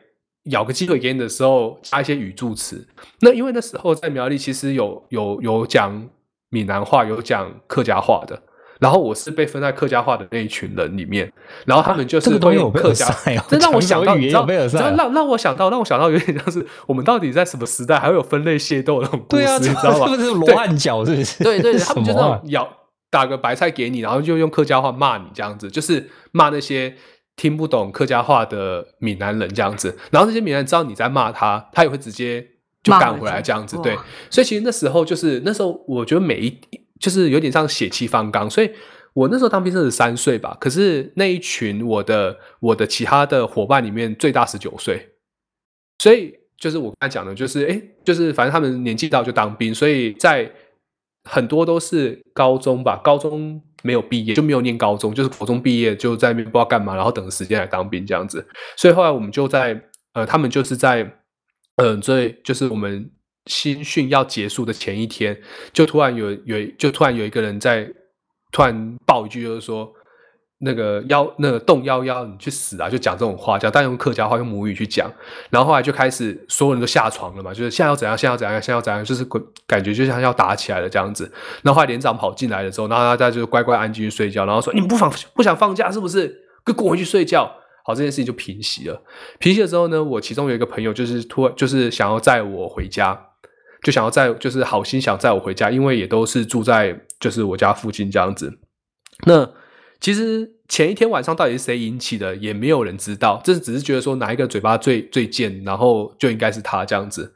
[0.50, 2.87] 咬个鸡腿给你的时候加一些语助词。
[3.20, 6.09] 那因为那时候在苗栗其实有有有讲
[6.50, 8.42] 闽南话，有讲客家话的。
[8.80, 11.33] 然后我是被分在客家话的那一群人里面。
[11.64, 13.07] 然后他们就是都有客家，
[13.48, 14.44] 这让我想到，你知道，
[14.94, 20.09] 让让我想到，让我想到有点像是我们到底在什么时代还会有分类械斗那种故事，你知道吗？
[20.11, 21.04] 是不是罗汉脚？
[21.04, 21.42] 是不是？
[21.42, 22.68] 对对， 他们就那种咬
[23.11, 26.94] 打个白菜给你，然后就用客家话骂你，这样子就是骂那些。
[27.36, 32.46] 听不懂客家话的闽南人这样子，然后那些闽南人知道你在骂他，他也会直接
[32.82, 33.76] 就赶回来这样子。
[33.82, 33.96] 对，
[34.30, 36.60] 所以其实那时候就是那时候，我觉得每一
[37.00, 38.48] 就是有点像血气方刚。
[38.48, 38.70] 所以
[39.14, 45.10] 我那时候当兵是十三岁吧，可是那一群我的我的其他的伙伴里面最大十九岁，
[45.98, 50.50] 所以就是我刚才讲的，就是哎，就是反正他们年纪到就当兵，所以在
[51.28, 53.60] 很多都是高中吧，高中。
[53.84, 58.44] 没有毕业就没有念高中，就是高中毕业就在那边不知道干嘛，然后等时间来当兵这样子。
[58.76, 59.80] 所以后来我们就在
[60.14, 61.18] 呃，他们就是在
[61.76, 63.08] 嗯，最就是我们
[63.46, 65.40] 新训要结束的前一天，
[65.72, 67.88] 就突然有有就突然有一个人在
[68.50, 69.92] 突然爆一句，就是说。
[70.58, 72.88] 那个幺那个洞幺幺，你去死啊！
[72.88, 75.12] 就讲这种话，讲但用客家话，用母语去讲。
[75.50, 79.26] 然后后来就开始所有人都下床了嘛，就是现在要怎样，现在要怎样，现在要怎样，就是
[79.66, 81.30] 感觉就像要打起来了这样子。
[81.62, 86.42] 然后后来连长跑进来的时候，然后大家就乖乖安静去睡觉，然后说：“你们不放不想放假是不是？
[86.64, 87.52] 跟滚回去睡觉。”
[87.86, 89.02] 好，这件事情就平息了。
[89.38, 93.26] 平息了之后呢，我其中有一个朋友就是突然就是想要载我回家，
[93.82, 98.58] 就想要载就是好心想载我回家，因为也都是住在就是我家附近这样子。
[99.26, 99.46] 那
[100.04, 100.52] 其实。
[100.66, 103.40] 前一天晚上到底是谁引起的，也没有人知道。
[103.44, 107.34] 这只是觉得说哪一个嘴巴最最贱，然后就应该是他这样子。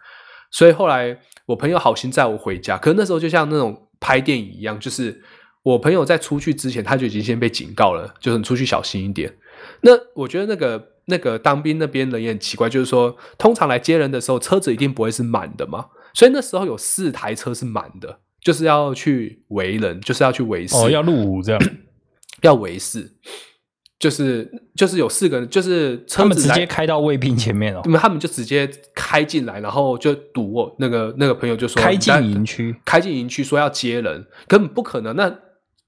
[0.50, 5.22] 所以后来我朋友好心载我回家，可是那时候就像那种拍电影一样，就是
[5.62, 9.32] 我朋友在出去之前他就已经先被警告了，就是你出去小心一点。
[9.82, 21.60] 那我觉得那个那个当兵那边人也很奇怪，就是说通常来接人的时候车子一定不会是满的嘛，所以那时候有四台车是满的，就是要去围人，就是要去围事，哦，要入伍这样。
[22.42, 23.10] 要围视，
[23.98, 35.16] 就是就是有四个人，就是他们直接开到卫兵前面哦，那么他们就直接开进来，然后就堵我那个那个朋友就说开进营区，开进营区说要接人，根本不可能。
[35.16, 35.28] 那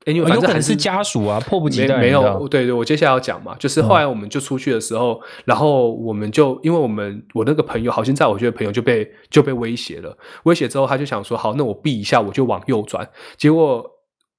[0.06, 1.98] 哎，因为反正还是家属啊，迫不及待。
[1.98, 13.06] 没有，对对，我接下来要讲嘛，就是后来我们就出去的时候，然后我们就因为我们我那个朋友好心在我觉得朋友就被就被威胁了，威胁之后他就想说，好，那我避一下，我就往右转。
[13.36, 13.90] 结果我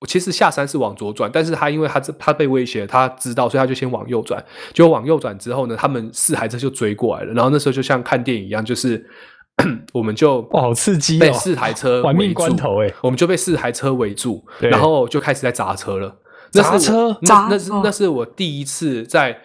[0.08, 4.44] 其实下山是往左转，但是他因为他他被威胁，他知道，所以他就先往右转。
[4.74, 9.10] 结果往右转之后呢，他们四台车就追过来了，然后那时候就像看电影一样，就是。
[9.94, 11.20] 我们就哇，好刺激！
[11.20, 16.18] 被四台车 玩命关头哎，我们就被四台车围住，然后就开始在砸车了。
[16.52, 19.38] 砸车，那那是那是我第一次在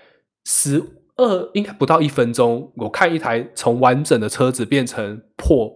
[0.44, 0.82] 十
[1.16, 5.70] 二应该不到一分钟，我看一台从完整的车子变成破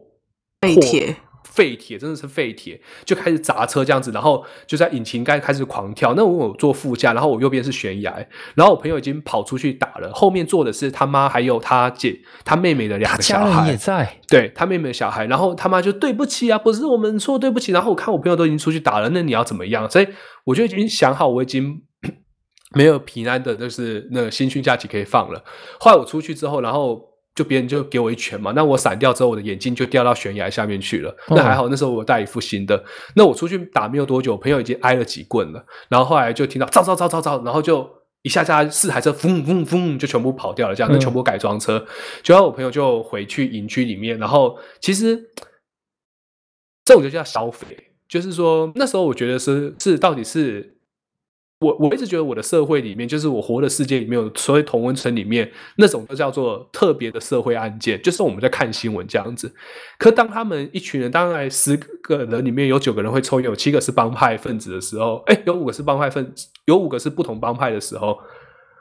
[0.62, 1.16] 废铁。
[1.50, 6.14] 废铁真的是废铁，就开始砸车这样子，然后就在引擎盖开始狂跳。
[6.14, 15.26] 那我坐副驾，然后我右边是悬崖，然后我朋友已经跑出去打了，后面坐的是他妈还有他姐、他妹妹的两个小孩也在，对他妹妹的小孩。
[15.26, 17.72] 然后他妈就对不起啊，不是我们错对不起。
[17.72, 19.90] 然后我看我朋友都已经出去打了，那你要怎么样？
[19.90, 20.06] 所以
[20.44, 21.82] 我就已经想好，我已经
[22.74, 25.42] 没有平安的，就是那个新训假期可以放了。
[25.80, 27.09] 后来我出去之后，然后。
[27.40, 31.16] 就别人就给我一拳嘛，那我闪掉之后，我的眼镜就掉到悬崖下面去了。
[31.30, 32.84] 那还好，那时候我带一副新的。
[33.16, 35.64] 那我出去打没有多久，朋友已经挨了几棍了。
[35.88, 37.88] 然后后来就听到“糟糟糟糟糟”，然后就
[38.20, 41.82] 一下下四台车轰轰轰就全部跑掉了，这样就全部改装车。
[42.22, 45.16] 就后我朋友就回去营区里面，然后其实
[46.84, 47.66] 这种就叫消费，
[48.06, 50.76] 就是说那时候我觉得是是到底是。
[51.60, 59.54] 我我一直觉得我的社会里面，就是我活的世界里面有所谓同温层里面那种都叫做特别的社会案件，就是我们在看新闻这样子。
[59.98, 68.18] 可当他们一群人，当然十个人里面有九个人会抽烟，有七个是帮派分子的时候，哎，有五个是帮派分子，有五个是不同帮派的时候，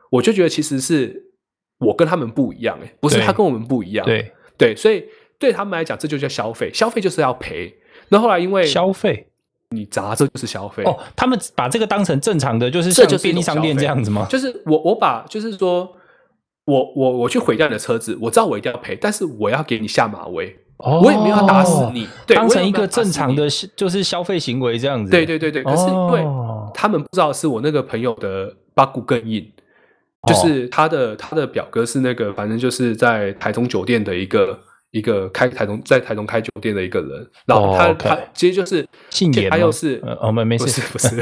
[0.10, 1.34] 我就觉得其实是
[1.80, 5.04] 我跟他们不一样，哎，不是他跟我们不一样，对对，所以
[5.38, 7.76] 对他们来讲，这就叫消费，消费就是要赔。
[8.08, 9.26] 那后来因为消费。
[9.76, 14.26] 你砸这就是消费哦，他们把这个当成正常的，就是像便利商店这样子吗？
[14.28, 15.88] 就是我我把就是说，
[16.66, 25.12] 我我我去毁掉你的车子，我知道我一定要赔，但是我要给你下马威，我也没有要打死你，当成一个正常的，就是消费行为这样子。
[25.12, 26.26] 对对对对，可是因为
[26.74, 29.48] 他们不知道是我那个朋友的八股更硬，
[30.28, 34.60] 就是他的他的表哥是那个，反正就是在台中酒店的一个。
[34.92, 41.22] 一个开台中在台中开酒店的一个人，然后他他其实就是姓严，他又 是哦没没事不是不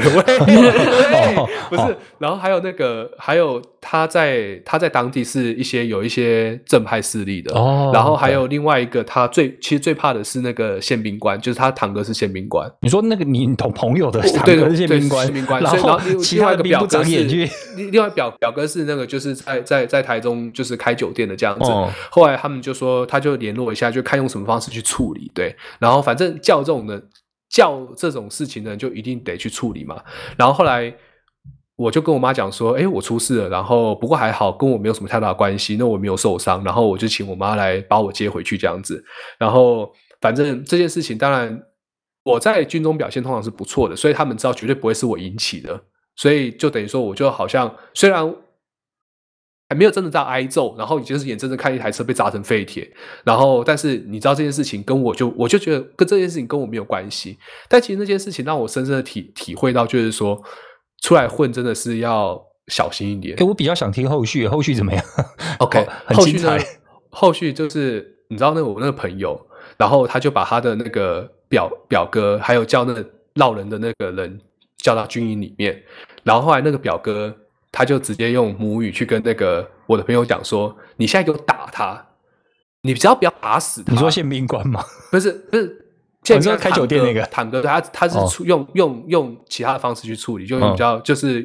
[1.68, 12.66] 不是，然后还有那个还有他在他在当地是一些有一些正派势力的哦，然后还有另外一个他最其实最怕的是那个宪兵官，就是他堂哥是宪兵官。
[12.80, 17.22] 你说那个你同朋友的堂哥是宪兵官，宪兵官，然后其他一个表哥是
[17.76, 21.70] 另外表表哥是那个就是在在在台中就是开酒店的这样子。
[22.10, 23.57] 后来他们就说他就连。
[23.58, 27.02] 落一下就看用什么方式去处理，对，然后反正叫这种的
[27.50, 30.02] 叫这种事情的人就一定得去处理嘛。
[30.38, 30.94] 然后后来
[31.76, 39.04] 我就跟我妈讲说，哎，我出事了，然后不过还好跟我没有什么太大关系，那我没有受伤，然后我就请我妈来把我接回去这样子。
[39.38, 41.60] 然后反正这件事情，当然
[42.24, 45.82] 我在军中表现通常是不错的，所以他们知道绝对不会是我引起的，
[46.16, 48.34] 所以就等于说我就好像虽然。
[49.68, 52.90] 还没有真的在挨揍，然后你就是眼睁睁看一台车被砸成废铁，
[53.22, 57.36] 然后但是你知道这件事情跟我就我就觉得跟这件事情跟我没有关系，
[57.68, 60.42] 但其实那件事情让我深深的体体会到，就是说
[61.02, 63.36] 出来混真的是要小心一点。
[63.38, 65.04] 哎，我比较想听后续，后续怎么样
[65.58, 66.56] ？OK， 后续呢？
[67.10, 69.38] 后续就是你知道那个我那个朋友，
[69.76, 73.04] 然后他就把他的那个表表哥，还有叫那个
[73.34, 74.40] 闹人的那个人
[74.78, 75.82] 叫到军营里面，
[76.22, 77.36] 然后后来那个表哥。
[77.70, 82.06] 他就直接用母语去跟那个我的朋友讲说：“你现在给我打他，
[82.82, 84.84] 你只要不要打死他。”你说宪兵官吗？
[85.10, 85.86] 不是，不是，
[86.24, 91.44] 现在开酒店那个坦克，他他是出用用用其他的方式去处理，就用比较就是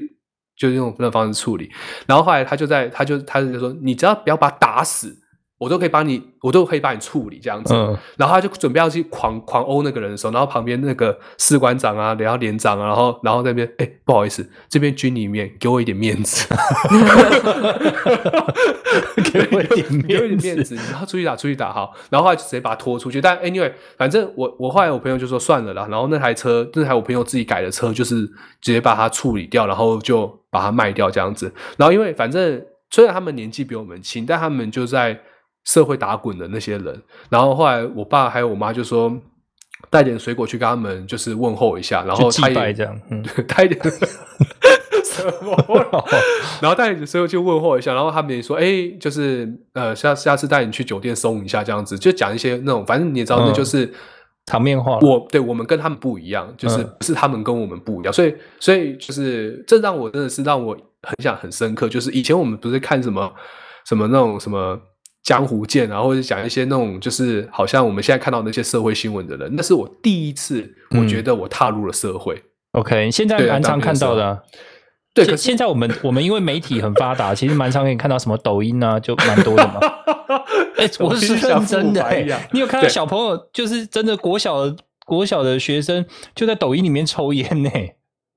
[0.58, 1.72] 就是用那种方式处理。
[2.06, 5.18] 然后后来他就在他就他就说：“你只要不要把他打死。”
[5.64, 7.74] 我都可以帮你，我都可以帮你处理这样子。
[8.18, 16.46] 然后他就准备要去狂狂殴那个人的时候，然后旁边那个士官长啊，然后连长啊，然后然后那边哎，不好意思，这边军里面给我一点面子，
[19.32, 23.22] 给我一点面子，然后出去打出去打好，然后后来就直接把他拖出去。
[23.22, 28.26] 但 anyway，反正我我后来我朋友就说算了啦，然后那台车那台我朋友自己改的车，就是
[28.62, 31.54] 直接把它处理掉，然后就把它卖掉这样子。
[31.78, 35.20] 然后因为反正虽然他们年纪比我们轻，但他们就在。
[35.66, 39.16] 社会打滚的那些人，然后后来我爸还有我妈就说
[39.90, 43.00] 带点水果去跟他们就是问候一下，然后他也这样，
[43.48, 43.80] 带点
[45.04, 45.56] 什么，
[46.62, 53.94] 然后带点水果去问候一下，然后他们也说，哎，就是呃下下次带你去酒店松一下这样子，就讲一些那种，反正你也知道，那就是
[54.46, 63.32] 场面话，我对我们跟他们不一样，就是不是他们跟我们不一样，所以所以就是这让我真的是让我很想很深刻，就是以前我们不是看什么
[63.86, 64.80] 什么那种什么
[65.24, 72.44] 江湖剑啊，或者讲一些那种就是好像我们现在看到那些社会新闻的人，那是我第一次我觉得我踏入了社会。
[72.74, 74.44] OK，现在蛮常看到的。
[75.14, 79.80] 对，可现在我们 我们因为媒体很发达，其实蛮常可以看到什么抖音啊，就蛮多的嘛。
[80.76, 82.04] 哎，我是认真的。
[82.52, 86.04] 你有看到小朋友，就是真的国小的国小的学生，
[86.36, 87.70] 就在抖音里面抽烟呢。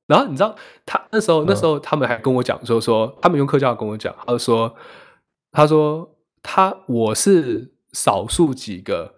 [0.06, 4.74] 然后你知道，他那时候那时候他们还跟我讲说说，他们用客家话跟我讲，他说
[5.50, 6.08] 他说
[6.46, 9.14] 他我是少数几个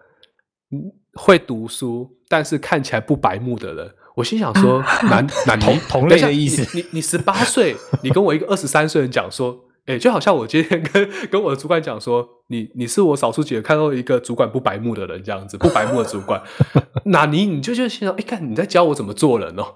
[1.13, 3.93] 会读书，但是看起来不白目的人。
[4.15, 6.67] 我心想说，男男 同同类的意思。
[6.75, 16.41] 你你十八岁，你跟我一个二十三岁人讲说，哎，就好像我今天跟跟我的主管讲说，你你是我少数几个看到一个主管不白目的人，这样子不白目的主管。
[17.05, 19.75] 那你你就就心想，哎，看你在教我怎么做人哦，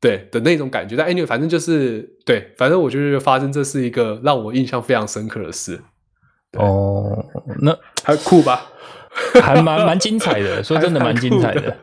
[0.00, 0.96] 对的那种感觉。
[0.96, 5.80] 但 anyway，反正就是对，反正我就是发生这是一个让我印象非常深刻的事。
[6.56, 7.24] 哦，
[7.60, 8.66] 那还酷吧？
[9.40, 11.76] 还蛮蛮精彩的，说真的蛮精彩的。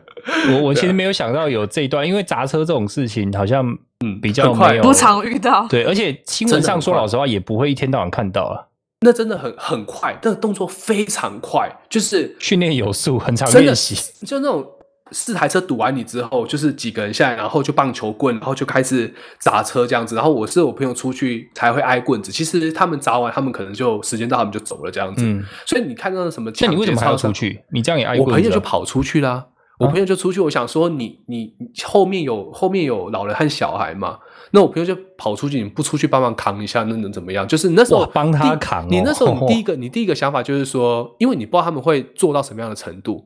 [0.50, 3.66] 我我其实没有想到有这一段，因为砸车这种事情好像
[4.04, 8.68] 嗯比较没有不常遇到，对，而且新闻上说老实话也不会一天到晚看到啊。
[9.04, 13.96] 那真的很很快，那个动作非常快，就是训练有素，很常练习。
[14.24, 14.64] 就那种
[15.12, 20.14] 四台车堵完你之后，就是几个人下来，然后就棒球棍，然后就开始砸车这样子。
[20.14, 25.22] 然后我是我朋友出去才会挨棍子，其实他们砸完，他们可能就时间到，他们就走了这样子。
[25.66, 26.50] 所以你看到什么？
[26.60, 27.60] 那你为什么还要出去？
[27.70, 28.26] 你这样也挨棍？
[28.26, 29.46] 我朋友就跑出去啦。
[29.78, 31.52] 我朋友就出去，我想说你你
[31.84, 34.16] 后面有后面有老人和小孩嘛？
[34.52, 37.48] 那我朋友就跑出去，你不出去帮忙扛一下，那能怎么样？
[37.48, 38.86] 就是那时候帮他扛。
[38.88, 43.24] 你那时候你第一个 你第一个想法就是说，因为你不知道他们会做到什么样的程度，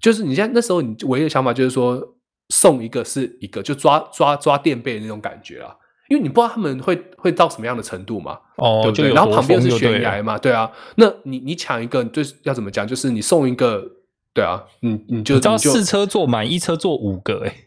[0.00, 2.16] 就是你现在那时候你唯一的想法就是说
[2.50, 5.74] 送一个是一个，就抓抓抓垫背的那种感觉啊，
[6.08, 9.12] 因为你不知道他们会会到什么样的程度嘛，哦，对不对？
[9.12, 12.86] 然后旁边是悬崖嘛，对啊，那你你抢一个就是要怎么讲？
[12.86, 13.92] 就是你送一个。
[14.36, 17.65] 对啊，你你就知道四车坐满，一车坐五个，哎，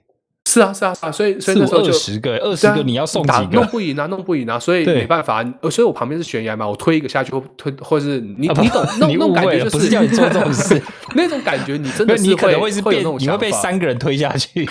[0.49, 3.55] 是啊是啊啊，所以所以那时候就二十个，二十个你要送几个？
[3.55, 10.81] 弄不赢啊，弄不赢啊，所以没办法，所以我旁边是悬崖嘛，我推一个下去，推或者是你你懂那种感觉，就是叫你做这种事，
[11.13, 14.67] 那种感觉你真的你可能会是被你会被三个人推下去。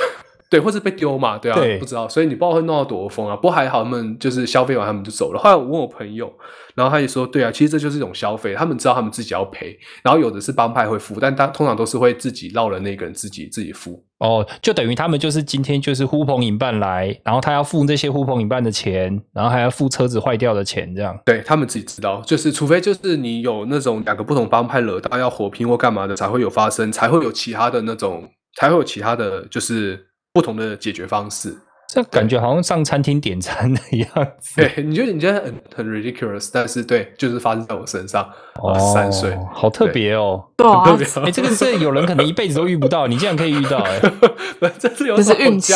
[0.51, 3.37] 对，或是被丢嘛，对啊，不知道，所以你不知道会弄到多疯啊。
[3.37, 5.39] 不过还好，他们就是消费完，他们就走了。
[5.39, 6.33] 后来我问我朋友，
[6.75, 14.03] 然后他也说，对啊，其实这就是一种消费，他们知道他们自己要赔，然后有的是帮派会付，但他通常都是会自己绕了那个人自己自己付。
[14.21, 21.17] 哦，就等于他们就是今天就是呼朋引伴来，然后他要付那些呼朋引伴的钱，然后还要付车子坏掉的钱，这样。
[21.27, 30.08] 对他们自己知道，就是除非就是你有那种两个不同帮派惹到要火拼或干嘛的，才会有发生，才会有其他的那种，才会有其他的就是。
[30.39, 31.57] 不同的解决方式，
[31.89, 34.09] 这感觉好像上餐厅点餐的样
[34.39, 34.57] 子。
[34.57, 38.29] 对，你觉得你觉得很很 ridiculous，但是对，就是发生在我身上。
[38.63, 41.07] 哦，三岁，好特别哦，特别。
[41.25, 44.01] 哎，这个是有人可能一辈子都遇不到，你竟然可以遇到，哎，
[44.79, 45.75] 这是有什么运气？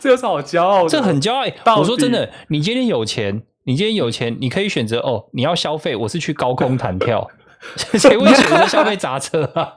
[0.00, 0.88] 这有什么好骄傲？
[0.88, 1.78] 这很骄傲。
[1.78, 7.28] 我说真的，你今天有钱，你今天有钱，你可以选择哦，你要消费，我是去高空弹跳，
[7.76, 9.74] 谁会选择消费砸车啊？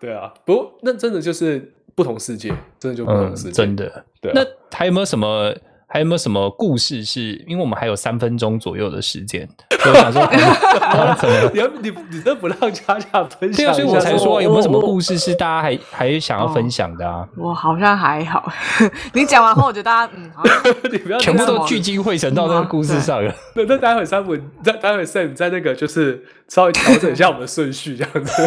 [0.00, 1.74] 对啊，不，那真的就是。
[1.98, 4.04] 不同世界，真的就不同世界，真的。
[4.20, 5.52] 对，那还有没有什么？
[5.90, 7.02] 还有没有什么故事？
[7.02, 9.48] 是因为我们还有三分钟左右的时间，
[9.80, 10.28] 所以想说，
[11.54, 17.26] 你你你都不让佳佳分享，所以我才说有没有什么故事是大家还还想要分享的啊？
[17.38, 18.52] 我好像还好，
[19.14, 20.30] 你讲完后，我觉得大家嗯，
[20.92, 23.34] 你不要全部都聚精会神到那个故事上了。
[23.54, 28.42] 那那待会三五，待待会 Sam 在那个就是稍微调整一下我们的顺序，这样子。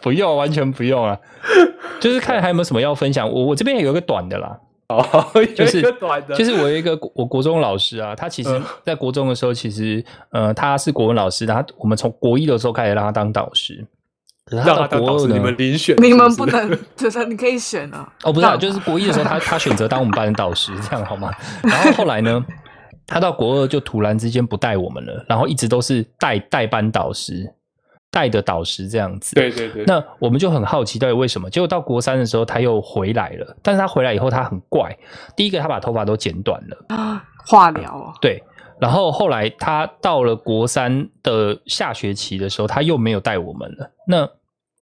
[0.00, 1.18] 不用，完全不用啊，
[1.98, 3.28] 就是看还有没有什么要分享。
[3.28, 4.56] 我我这边有一个短的啦。
[4.90, 13.86] 哦，就是短的，就是我有一个我国中老师啊，他其实在国中的时候，其实呃他是国文老师，他我们从国一的时候开始让他当导师，
[14.50, 18.12] 让他当导师，你们遴选，你们不能，就是你可以选啊。
[18.24, 21.30] 哦，不是，就是国一的时候他 他选择当我们班的导师，这样好吗？
[21.62, 22.44] 然后后来呢，
[23.06, 27.54] 他到国二就突然之间不带我们了，然后一直都是带代班导师。
[28.10, 29.84] 带的导师这样子，对对对。
[29.86, 31.48] 那我们就很好奇，到底为什么？
[31.48, 33.56] 结果到国三的时候，他又回来了。
[33.62, 34.96] 但是他回来以后，他很怪。
[35.36, 38.12] 第一个，他把头发都剪短了啊，化疗啊。
[38.20, 38.42] 对。
[38.80, 43.90] 然后后来他到了国三的下学期的时候，他又没有带我们了。
[44.06, 44.28] 那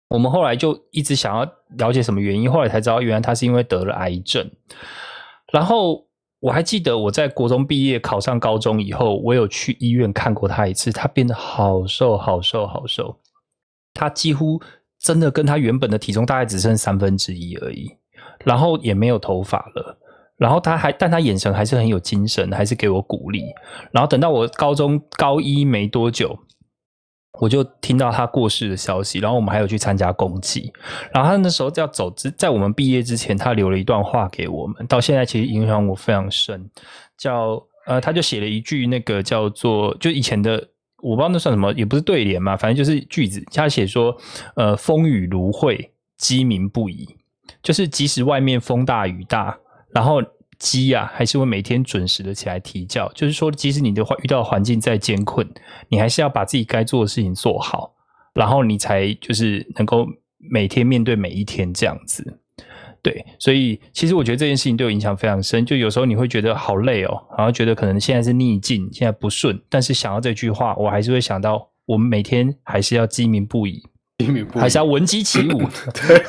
[0.08, 4.50] 我们后来就一直想要了解什么原因，后来才知道，原来他是因为得了癌症。
[5.52, 6.06] 然后。
[6.44, 10.92] 我还记得我在国中毕业考上高中以后，我有去医院看过他一次。
[10.92, 13.18] 他变得好瘦，好瘦，好瘦。
[13.94, 14.60] 他几乎
[14.98, 17.90] 真的跟他原本的体重大概只剩三分之一而已，
[18.44, 19.98] 然后也没有头发了，
[20.36, 23.46] 然后他还但他眼神还是很有精神，还是给我鼓励。
[23.90, 26.38] 然后等到我高中高一没多久。
[27.40, 30.72] 我就听到他过世的消息，然后我们还有去参加公祭，
[31.12, 36.70] 然后他那时候要走之，在我们毕业之前，他留了一段话给我们，到现在其实影响我非常深。
[37.18, 40.52] 叫呃，他就写了一句那个叫做，就以前的
[41.02, 43.44] 我不知道那算什么，也不是对联嘛，反正就是句子。
[43.52, 44.16] 他写说，
[44.56, 47.16] 呃，风雨如晦，鸡鸣不已，
[47.62, 49.58] 就是即使外面风大雨大，
[49.92, 50.22] 然后。
[50.58, 53.10] 鸡啊，还是会每天准时的起来啼叫。
[53.14, 55.48] 就是说，即使你的遇到环境再艰困，
[55.88, 57.94] 你还是要把自己该做的事情做好，
[58.34, 60.06] 然后你才就是能够
[60.38, 62.40] 每天面对每一天这样子。
[63.02, 65.66] 对，所以其实我觉得这件事情对我影响非常深。
[65.66, 73.82] 就有时候你会觉得好累哦，然后觉得可能现在是逆境，现在不顺，但是想到这句话，我还是会想到，我们每天还是要鸡鸣不已，
[74.18, 75.58] 鸡鸣不已，还是要闻鸡起舞，
[75.92, 76.24] 对，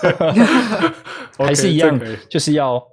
[1.46, 1.98] 还是一样，
[2.30, 2.84] 就是要。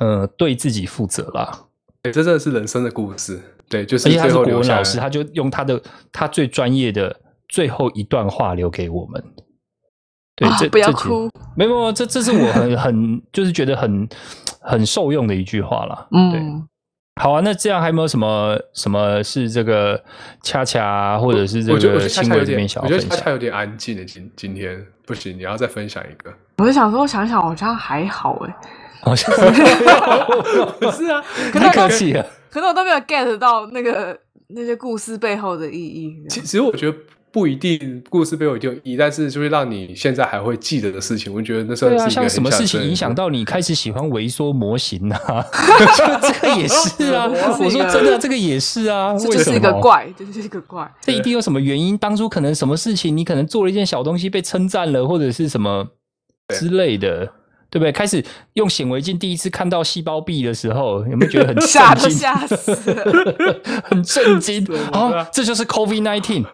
[0.00, 1.66] 呃，对自己负责啦。
[2.02, 3.40] 对，这真的是人生的故事。
[3.68, 5.80] 对，就是而且他是国文老师，他就用他的
[6.10, 7.14] 他最专业的
[7.48, 9.22] 最后一段话留给我们。
[10.34, 11.30] 对，这不要哭。
[11.54, 14.08] 没有没有，这这是我很很 就是觉得很
[14.60, 16.08] 很受用的一句话啦。
[16.10, 16.42] 嗯，对。
[17.20, 20.02] 好啊，那这样还有没有什么什么是这个
[20.42, 22.80] 恰恰或者是这个新闻这边小？
[22.80, 26.32] 我觉得恰恰有点安静的今今天不行，你要再分享一个。
[26.56, 28.56] 我就想说，我想想好像还好哎。
[29.02, 29.34] 好像
[30.78, 31.22] 不是啊，
[31.52, 32.26] 太客气了。
[32.50, 36.16] 可是我都没有 get 到那个那些故事背后的意义。
[36.28, 36.98] 其实我觉得
[37.32, 45.16] 不一定，故事背后一定有意义，但是就会让你现在还会记得的事情，我觉得那算是一个像什么事情影响到你开始喜欢微缩模型呢？
[46.22, 47.30] 这个也是啊。
[47.60, 49.16] 我说真的，这个也是啊。
[49.16, 50.92] 这就是一个怪，这就是一个怪。
[51.00, 51.96] 这一定有什么原因？
[51.96, 55.86] 当初可能什么事情，你可能做了一件小东西被称赞了，或者是什么
[56.48, 57.32] 之类的。
[57.70, 57.92] 对不对？
[57.92, 58.22] 开始
[58.54, 62.74] 用显微镜第一次看到细胞壁的时候，有没有觉得很吓都吓死，
[63.84, 65.24] 很震惊啊！
[65.32, 66.44] 这就是 COVID nineteen，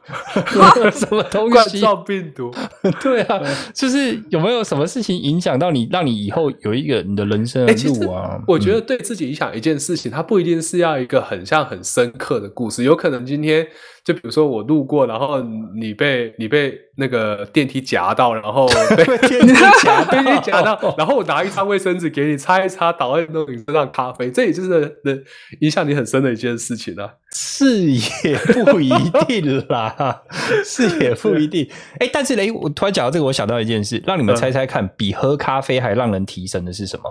[0.92, 1.80] 什么东西？
[1.80, 2.54] 冠状病毒？
[3.02, 3.40] 对啊，
[3.72, 8.38] 就是有没有什么事情影响到你，让你以后有一个你的人生的路啊？
[8.46, 13.66] 我觉得对自己影响一件事情，它不一定是要一个很像很深刻的故事，有可能今天。
[14.06, 15.42] 就比如说我路过，然后
[15.74, 18.64] 你被你被那个电梯夹到，然后
[18.96, 19.52] 被 电梯
[19.82, 25.24] 夹 电梯夹到，然后我拿一张卫生纸给你擦一擦，倒在那你身上咖啡，这也就是能
[25.60, 27.14] 影响你很深的一件事情啊。
[27.32, 28.90] 是也不一
[29.26, 30.22] 定啦，
[30.64, 31.68] 是也不一定。
[31.98, 37.10] 哎，但是嘞，我突然讲到这个，我想到一件事，让你们猜猜看，比喝咖啡还让人提神的是什么？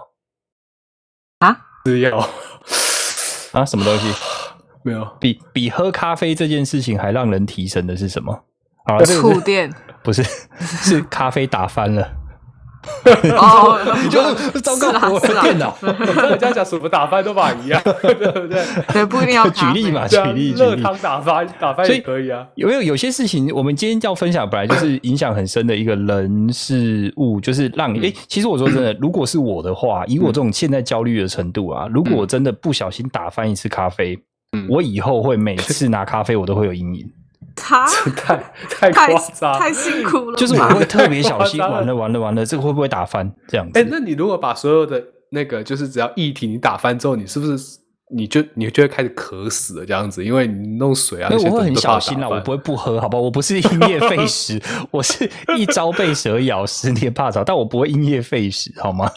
[1.40, 1.58] 啊？
[1.84, 2.18] 吃药
[3.52, 3.66] 啊？
[3.66, 4.08] 什么东西？
[4.86, 8.44] 没有，比比喝咖啡这件事情还让人提神的是什么？
[8.86, 9.74] 啊， 触电
[10.04, 10.24] 不是，
[10.62, 12.08] 是咖啡打翻了。
[13.36, 14.22] 哦，你就
[14.60, 15.76] 糟糕，我的电脑。
[15.82, 18.64] 人家讲什么打翻都把一样，对不对？
[18.94, 22.46] 对，不一定要举例嘛，举例，热汤打翻，打翻也可以啊。
[22.54, 34.16] 有没有有些事情，我们今天要分享，本来就是影响很深的一个人事物，就是让你哎，其实我说真的， 如果是我的话，以我这种现在焦虑的程度啊，如果我真的不小心打翻一次咖啡。
[34.70, 37.12] 我以后会每次拿咖啡，我都会有阴影。
[37.56, 37.86] 他
[38.18, 40.38] 太太夸张，太辛苦了。
[40.38, 43.32] 就是我会特别小心， 完了完了完了，这个会不会打翻？
[43.48, 43.80] 这样子。
[43.80, 47.78] 哎，那你如果把所有的那个，就是只要液体你打翻之后，你是不是
[48.14, 49.86] 你就你就会开始渴死了？
[49.86, 53.18] 这样子，因为你弄水啊，我会很小心啦，我不会不喝，好吧？
[53.18, 59.10] 我不是因噎废食，我是一朝被蛇咬，十年怕草，但我不会因噎废食，好吗？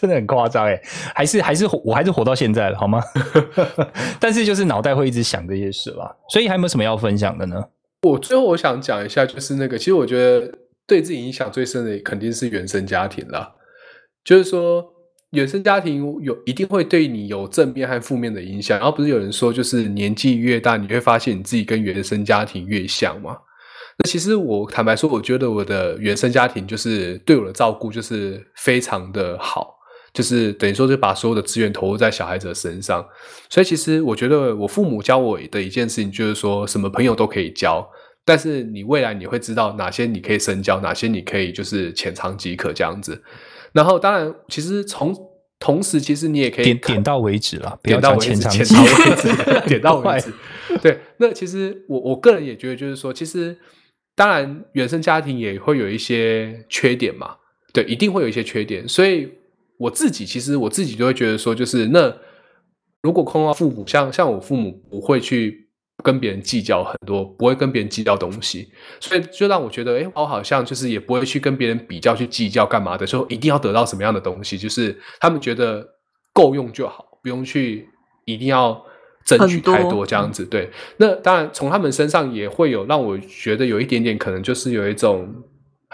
[0.00, 0.80] 真的很夸张哎，
[1.14, 3.02] 还是还是我还是活到现在了，好吗？
[4.20, 7.62] 但是就是脑袋会一直想这些事吧，所以还有没有什么要分享的呢？
[8.02, 10.52] 我最后我想讲一下，就是那个，其实我觉得
[10.86, 13.54] 对自己影响最深的肯定是原生家庭啦。
[14.24, 14.84] 就是说，
[15.30, 18.78] 原生家庭有一定会对你有正面和负面的影响。
[18.78, 23.36] 然后不是有人说，就是年纪越大，你会发现你自己跟原生家庭越像吗？
[23.98, 29.74] 那其实我坦白说，我觉得我的原生家庭就是对我的照顾就是非常的好。
[30.18, 33.06] 就是等于说，就把所有的资源投入在小孩子的身上，
[33.48, 37.88] 所以其实我觉得我父母教我的一件事情，就是说什么朋友都可以交，
[38.24, 43.22] 但是你未来你会知道哪些你可以深交，哪些你可以就是浅尝即可这样子。
[43.70, 45.14] 然后当然，其实从
[45.60, 50.32] 同时，其实你也可以点点到为止了， 点到为止，浅尝为止，点到为止。
[50.82, 53.56] 对，那其实我我个人也觉得，就是说，其实
[54.16, 57.36] 当然原生家庭也会有一些缺点嘛，
[57.72, 59.28] 对，一定会有一些缺点，所以。
[59.78, 62.12] 我自己其实我自己就会觉得说，就是那
[63.00, 65.68] 如果空到父母，像像我父母不会去
[66.02, 68.68] 跟别人计较很多，不会跟别人计较东西，
[68.98, 75.86] 所以就让我觉得，哎，我好像就是也不会去跟别人比较去计较干嘛的，说一定要得到什么样的东西，就是他们觉得
[76.32, 77.88] 够用就好，不用去
[78.24, 78.84] 一定要
[79.24, 80.44] 争取太多这样子。
[80.44, 85.32] 对，那当然从他们身上也会有让我觉得有一点点可能就是有一种。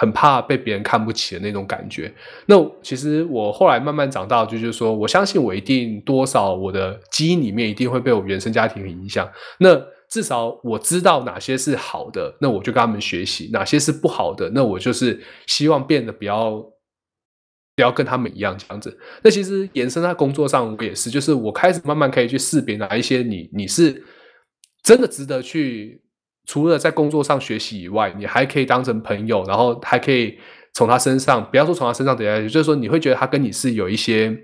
[0.05, 2.13] 很怕被别人看不起的那种感觉。
[2.45, 9.27] 那其实我后来慢慢长大，就就是说，我相信我一定多少我的基因里面一定会被我原生家庭影响。
[9.59, 16.63] 那至少我知道哪些是好的，那我就跟他们学习；哪些是不好的，那我就是希望变得比较
[17.75, 18.99] 不要跟他们一样这样子。
[19.23, 24.05] 那其实延伸在工作上，我也是，就是我开始慢慢可以去识别哪一些你你是
[24.83, 26.04] 真的值得去。
[26.47, 30.39] 除了在工作上学习以外，你还可以当成朋友，然后还可以
[30.73, 34.37] 从他身上，不要说从他身上得下去，就是说你会觉得他跟你是有一些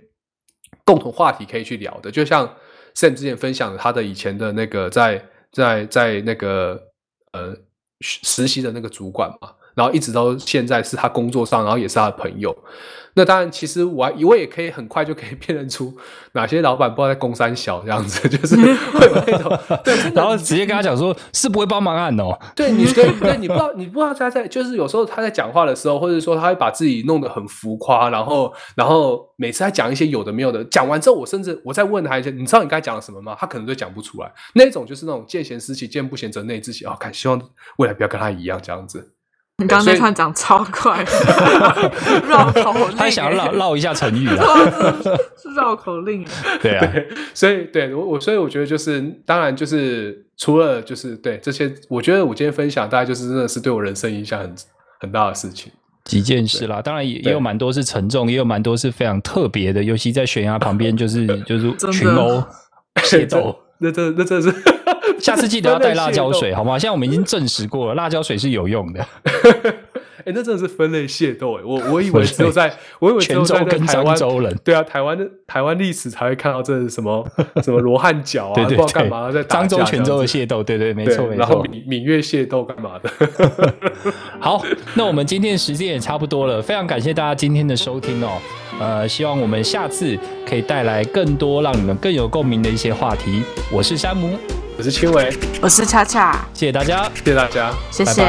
[0.84, 2.10] 共同话题可以去聊的。
[2.10, 2.46] 就像
[2.94, 6.80] Sam 之前分享他的以前的那个在在在那个
[7.32, 7.54] 呃
[8.00, 12.54] 实习的那个主管嘛，然后一直到现在是他工作上，然后也是他的朋友。
[13.14, 15.92] 那当然，其实我我也可以很快就可以 辨认出
[16.34, 22.38] 哪些老板不知道在公山小这样子，就是会 有那种 对，然后直接跟他讲说，是不会帮忙按哦。
[22.54, 33.36] 对，你可以对，你不知道你不知道他在，就是有时候他在讲话的时候，或者说他会把自己弄得很浮夸，然后然后每次他讲一些有的没有的，讲完之后，我甚至我再问他一些，你知道你刚才讲了什么吗？
[33.36, 34.32] 他可能都讲不出来。
[34.54, 36.88] 那种就是那种见贤思齐，见不贤则内自省。
[36.88, 37.42] 哦，看希望
[37.78, 39.14] 未来不要跟他一样这样子。
[39.60, 41.04] 你刚刚那串讲超快，
[42.26, 44.44] 绕口令，他想要绕绕一下成语啊，
[45.36, 46.26] 是绕口令。
[46.62, 46.92] 对啊，
[47.34, 54.54] 所以对我我所以我觉得就是，当然就是除了就是对这些，我觉得我今天分享大概就是真的是对我人生影响很
[55.00, 55.70] 很大的事情，
[56.04, 56.80] 几件事啦。
[56.80, 62.42] 当然也也有蛮多是沉重，也有蛮多是非常特别的，尤其在悬崖旁边，就是 就是群殴
[63.02, 64.54] 械斗，那这那这是。
[65.18, 66.78] 下次记得要带辣椒水，好吗？
[66.78, 69.06] 现在我们已经证实过了，辣椒水是有用的。
[70.22, 71.62] 哎，那真的是分类械斗哎！
[71.64, 77.26] 我我以为只有在，我以为只有在台湾人，对啊，台湾的台湾历史才会看到这是什么
[77.64, 81.38] 什么罗汉脚啊，不知道干嘛在漳州、泉州的械斗，对对，没错没错。
[81.38, 83.10] 然后闽闽粤械斗干嘛的？
[84.38, 88.32] 好，那我们今天的时间也差不多了，非常感谢大家今天的收听哦。
[88.78, 93.42] 呃，希望我们下次可以带来更多让你们更有共鸣的一些话题。
[93.72, 94.36] 我是山姆。
[94.80, 98.22] 我是青伟，我是恰恰，谢谢大家，谢谢大家，谢谢，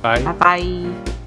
[0.00, 0.32] 拜拜。
[0.38, 1.23] 拜。